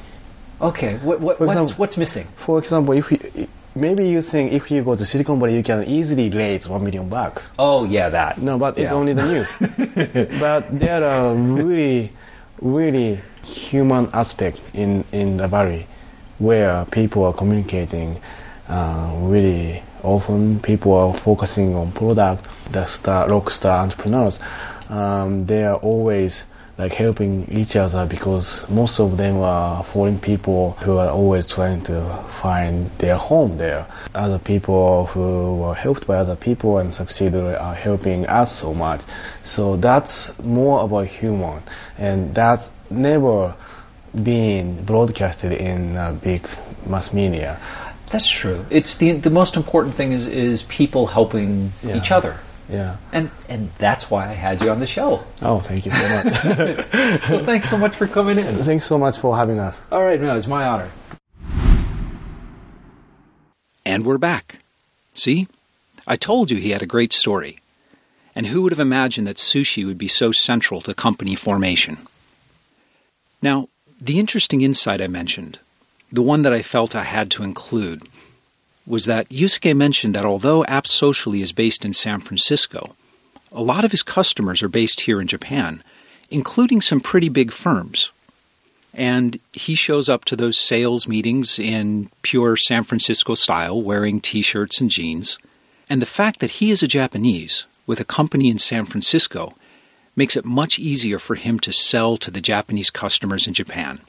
Okay. 0.61 0.97
What, 0.97 1.21
what 1.21 1.41
what's 1.41 1.53
example- 1.53 1.75
what's 1.77 1.97
missing? 1.97 2.27
For 2.37 2.59
example, 2.59 2.95
if 2.95 3.11
you, 3.13 3.49
maybe 3.75 4.09
you 4.09 4.23
think 4.23 4.53
if 4.53 4.71
you 4.71 4.83
go 4.83 4.97
to 4.97 5.05
Silicon 5.05 5.39
Valley, 5.39 5.57
you 5.57 5.63
can 5.63 5.85
easily 5.85 6.31
raise 6.31 6.69
one 6.69 6.85
million 6.85 7.09
bucks. 7.09 7.51
Oh 7.59 7.85
yeah, 7.85 8.09
that. 8.09 8.39
No, 8.39 8.59
but 8.59 8.79
it's 8.79 8.93
only 8.93 9.13
the 9.13 9.25
news. 9.27 10.39
but 10.41 10.79
there 10.79 11.05
are 11.05 11.35
really, 11.35 12.13
really 12.61 13.21
human 13.43 14.09
aspect 14.13 14.61
in 14.73 15.05
in 15.13 15.37
the 15.37 15.49
valley 15.49 15.87
where 16.39 16.85
people 16.87 17.25
are 17.25 17.33
communicating. 17.33 18.21
Uh, 18.69 19.13
really 19.21 19.83
often, 20.03 20.59
people 20.61 20.93
are 20.93 21.13
focusing 21.15 21.75
on 21.75 21.93
product. 21.93 22.47
The 22.73 22.87
star, 22.87 23.29
rock 23.29 23.51
star 23.51 23.83
entrepreneurs, 23.83 24.41
um, 24.89 25.45
they 25.47 25.65
are 25.65 25.77
always 25.77 26.45
like 26.77 26.93
helping 26.93 27.47
each 27.51 27.77
other 27.77 28.05
because 28.05 28.69
most 28.69 28.99
of 28.99 29.17
them 29.17 29.37
are 29.39 29.85
foreign 29.85 30.19
people 30.19 30.73
who 30.83 30.97
are 30.97 31.09
always 31.11 31.47
trying 31.47 31.81
to 31.83 32.03
find 32.43 32.91
their 32.99 33.17
home 33.17 33.59
there. 33.59 33.87
Other 34.15 34.39
people 34.41 35.07
who 35.07 35.57
were 35.59 35.75
helped 35.75 36.07
by 36.07 36.17
other 36.17 36.35
people 36.37 36.79
and 36.79 36.93
succeeded 36.93 37.45
are 37.57 37.75
helping 37.75 38.27
us 38.27 38.51
so 38.59 38.75
much. 38.75 39.03
So 39.45 39.77
that's 39.77 40.37
more 40.43 40.85
about 40.85 41.07
human, 41.07 41.63
and 41.97 42.35
that's 42.35 42.71
never 42.91 43.55
been 44.23 44.85
broadcasted 44.85 45.53
in 45.53 45.97
uh, 45.97 46.13
big 46.13 46.47
mass 46.87 47.13
media. 47.13 47.59
That's 48.11 48.29
true. 48.29 48.65
It's 48.71 48.97
the 48.99 49.13
the 49.13 49.31
most 49.31 49.57
important 49.57 49.95
thing 49.95 50.13
is 50.13 50.27
is 50.27 50.63
people 50.65 51.07
helping 51.07 51.73
Yeah. 51.83 51.97
each 51.97 52.11
other. 52.13 52.37
Yeah. 52.69 52.97
And 53.13 53.31
and 53.49 53.71
that's 53.79 54.11
why 54.11 54.29
I 54.29 54.33
had 54.33 54.63
you 54.63 54.71
on 54.71 54.81
the 54.81 54.87
show. 54.87 55.25
Oh, 55.43 55.61
thank 55.61 55.87
you 55.87 55.93
so 55.93 56.09
much. 56.09 57.21
So 57.29 57.39
thanks 57.45 57.69
so 57.69 57.77
much 57.79 57.95
for 57.95 58.07
coming 58.07 58.39
in. 58.39 58.55
Thanks 58.57 58.85
so 58.85 58.99
much 58.99 59.19
for 59.19 59.37
having 59.37 59.59
us. 59.59 59.85
All 59.93 60.03
right, 60.03 60.21
no, 60.21 60.37
it's 60.37 60.47
my 60.47 60.67
honor. 60.67 60.91
And 63.85 64.05
we're 64.05 64.19
back. 64.19 64.59
See? 65.15 65.47
I 66.07 66.17
told 66.17 66.51
you 66.51 66.59
he 66.59 66.71
had 66.71 66.83
a 66.83 66.87
great 66.87 67.13
story. 67.13 67.59
And 68.35 68.49
who 68.49 68.63
would 68.63 68.73
have 68.73 68.81
imagined 68.81 69.27
that 69.27 69.37
sushi 69.37 69.87
would 69.87 69.99
be 69.99 70.09
so 70.09 70.33
central 70.33 70.81
to 70.83 70.95
company 70.95 71.35
formation? 71.35 71.99
Now, 73.41 73.69
the 74.01 74.19
interesting 74.19 74.63
insight 74.63 75.01
I 75.01 75.07
mentioned, 75.07 75.59
the 76.11 76.23
one 76.23 76.43
that 76.43 76.53
I 76.53 76.63
felt 76.63 76.95
I 76.95 77.05
had 77.05 77.31
to 77.33 77.43
include, 77.43 78.03
was 78.87 79.07
that 79.07 79.29
Yusuke 79.29 79.77
mentioned 79.77 80.15
that 80.15 80.25
although 80.25 80.65
App 80.67 80.87
Socially 80.87 81.41
is 81.43 81.53
based 81.53 81.85
in 81.85 81.93
San 81.93 82.21
Francisco, 82.21 82.95
a 83.51 83.63
lot 83.63 83.85
of 83.85 83.93
his 83.93 84.03
customers 84.03 84.63
are 84.63 84.69
based 84.69 85.03
here 85.03 85.21
in 85.21 85.27
Japan, 85.27 85.83
including 86.31 86.81
some 86.81 87.01
pretty 87.01 87.29
big 87.29 87.53
firms. 87.53 88.11
And 88.93 89.41
he 89.53 89.75
shows 89.75 90.09
up 90.09 90.25
to 90.27 90.37
those 90.37 90.59
sales 90.59 91.09
meetings 91.09 91.59
in 91.59 92.11
pure 92.23 92.57
San 92.57 92.85
Francisco 92.85 93.35
style, 93.35 93.81
wearing 93.81 94.21
t 94.21 94.43
shirts 94.43 94.81
and 94.81 94.91
jeans. 94.91 95.39
And 95.89 96.01
the 96.01 96.07
fact 96.07 96.41
that 96.41 96.53
he 96.53 96.71
is 96.71 96.83
a 96.83 96.89
Japanese 96.89 97.65
with 97.87 98.01
a 98.01 98.05
company 98.05 98.49
in 98.49 98.59
San 98.59 98.87
Francisco 98.87 99.55
makes 100.17 100.37
it 100.37 100.45
much 100.45 100.79
easier 100.79 101.19
for 101.19 101.35
him 101.35 101.59
to 101.61 101.73
sell 101.73 102.17
to 102.19 102.31
the 102.31 102.41
Japanese 102.41 102.91
customers 102.91 103.47
in 103.47 103.55
Japan. 103.55 104.01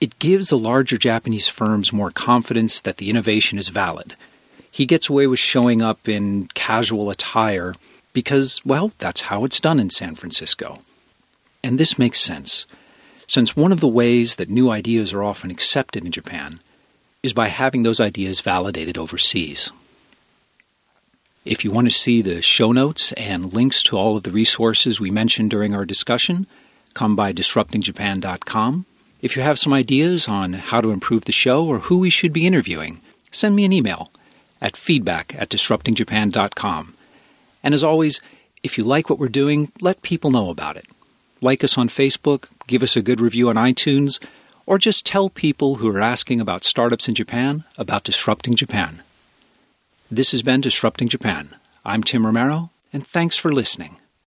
It 0.00 0.18
gives 0.18 0.48
the 0.48 0.58
larger 0.58 0.98
Japanese 0.98 1.48
firms 1.48 1.92
more 1.92 2.10
confidence 2.10 2.80
that 2.80 2.98
the 2.98 3.08
innovation 3.08 3.58
is 3.58 3.68
valid. 3.68 4.14
He 4.70 4.84
gets 4.84 5.08
away 5.08 5.26
with 5.26 5.38
showing 5.38 5.80
up 5.80 6.06
in 6.08 6.48
casual 6.54 7.08
attire 7.08 7.74
because, 8.12 8.60
well, 8.64 8.92
that's 8.98 9.22
how 9.22 9.44
it's 9.44 9.60
done 9.60 9.80
in 9.80 9.88
San 9.88 10.14
Francisco. 10.14 10.80
And 11.64 11.78
this 11.78 11.98
makes 11.98 12.20
sense, 12.20 12.66
since 13.26 13.56
one 13.56 13.72
of 13.72 13.80
the 13.80 13.88
ways 13.88 14.34
that 14.34 14.50
new 14.50 14.70
ideas 14.70 15.12
are 15.12 15.24
often 15.24 15.50
accepted 15.50 16.04
in 16.04 16.12
Japan 16.12 16.60
is 17.22 17.32
by 17.32 17.48
having 17.48 17.82
those 17.82 17.98
ideas 17.98 18.40
validated 18.40 18.98
overseas. 18.98 19.70
If 21.44 21.64
you 21.64 21.70
want 21.70 21.86
to 21.86 21.98
see 21.98 22.22
the 22.22 22.42
show 22.42 22.72
notes 22.72 23.12
and 23.12 23.54
links 23.54 23.82
to 23.84 23.96
all 23.96 24.16
of 24.16 24.24
the 24.24 24.30
resources 24.30 25.00
we 25.00 25.10
mentioned 25.10 25.50
during 25.50 25.74
our 25.74 25.84
discussion, 25.84 26.46
come 26.92 27.16
by 27.16 27.32
disruptingjapan.com. 27.32 28.84
If 29.26 29.34
you 29.34 29.42
have 29.42 29.58
some 29.58 29.72
ideas 29.72 30.28
on 30.28 30.52
how 30.52 30.80
to 30.80 30.92
improve 30.92 31.24
the 31.24 31.32
show 31.32 31.66
or 31.66 31.80
who 31.80 31.98
we 31.98 32.10
should 32.10 32.32
be 32.32 32.46
interviewing, 32.46 33.00
send 33.32 33.56
me 33.56 33.64
an 33.64 33.72
email 33.72 34.12
at 34.60 34.76
feedback 34.76 35.34
at 35.36 35.48
disruptingjapan.com. 35.48 36.94
And 37.64 37.74
as 37.74 37.82
always, 37.82 38.20
if 38.62 38.78
you 38.78 38.84
like 38.84 39.10
what 39.10 39.18
we're 39.18 39.28
doing, 39.28 39.72
let 39.80 40.02
people 40.02 40.30
know 40.30 40.48
about 40.48 40.76
it. 40.76 40.86
Like 41.40 41.64
us 41.64 41.76
on 41.76 41.88
Facebook, 41.88 42.44
give 42.68 42.84
us 42.84 42.94
a 42.94 43.02
good 43.02 43.20
review 43.20 43.48
on 43.48 43.56
iTunes, 43.56 44.24
or 44.64 44.78
just 44.78 45.04
tell 45.04 45.28
people 45.28 45.76
who 45.76 45.88
are 45.88 46.00
asking 46.00 46.40
about 46.40 46.62
startups 46.62 47.08
in 47.08 47.16
Japan 47.16 47.64
about 47.76 48.04
Disrupting 48.04 48.54
Japan. 48.54 49.02
This 50.08 50.30
has 50.30 50.42
been 50.42 50.60
Disrupting 50.60 51.08
Japan. 51.08 51.56
I'm 51.84 52.04
Tim 52.04 52.24
Romero, 52.24 52.70
and 52.92 53.04
thanks 53.04 53.36
for 53.36 53.52
listening. 53.52 53.96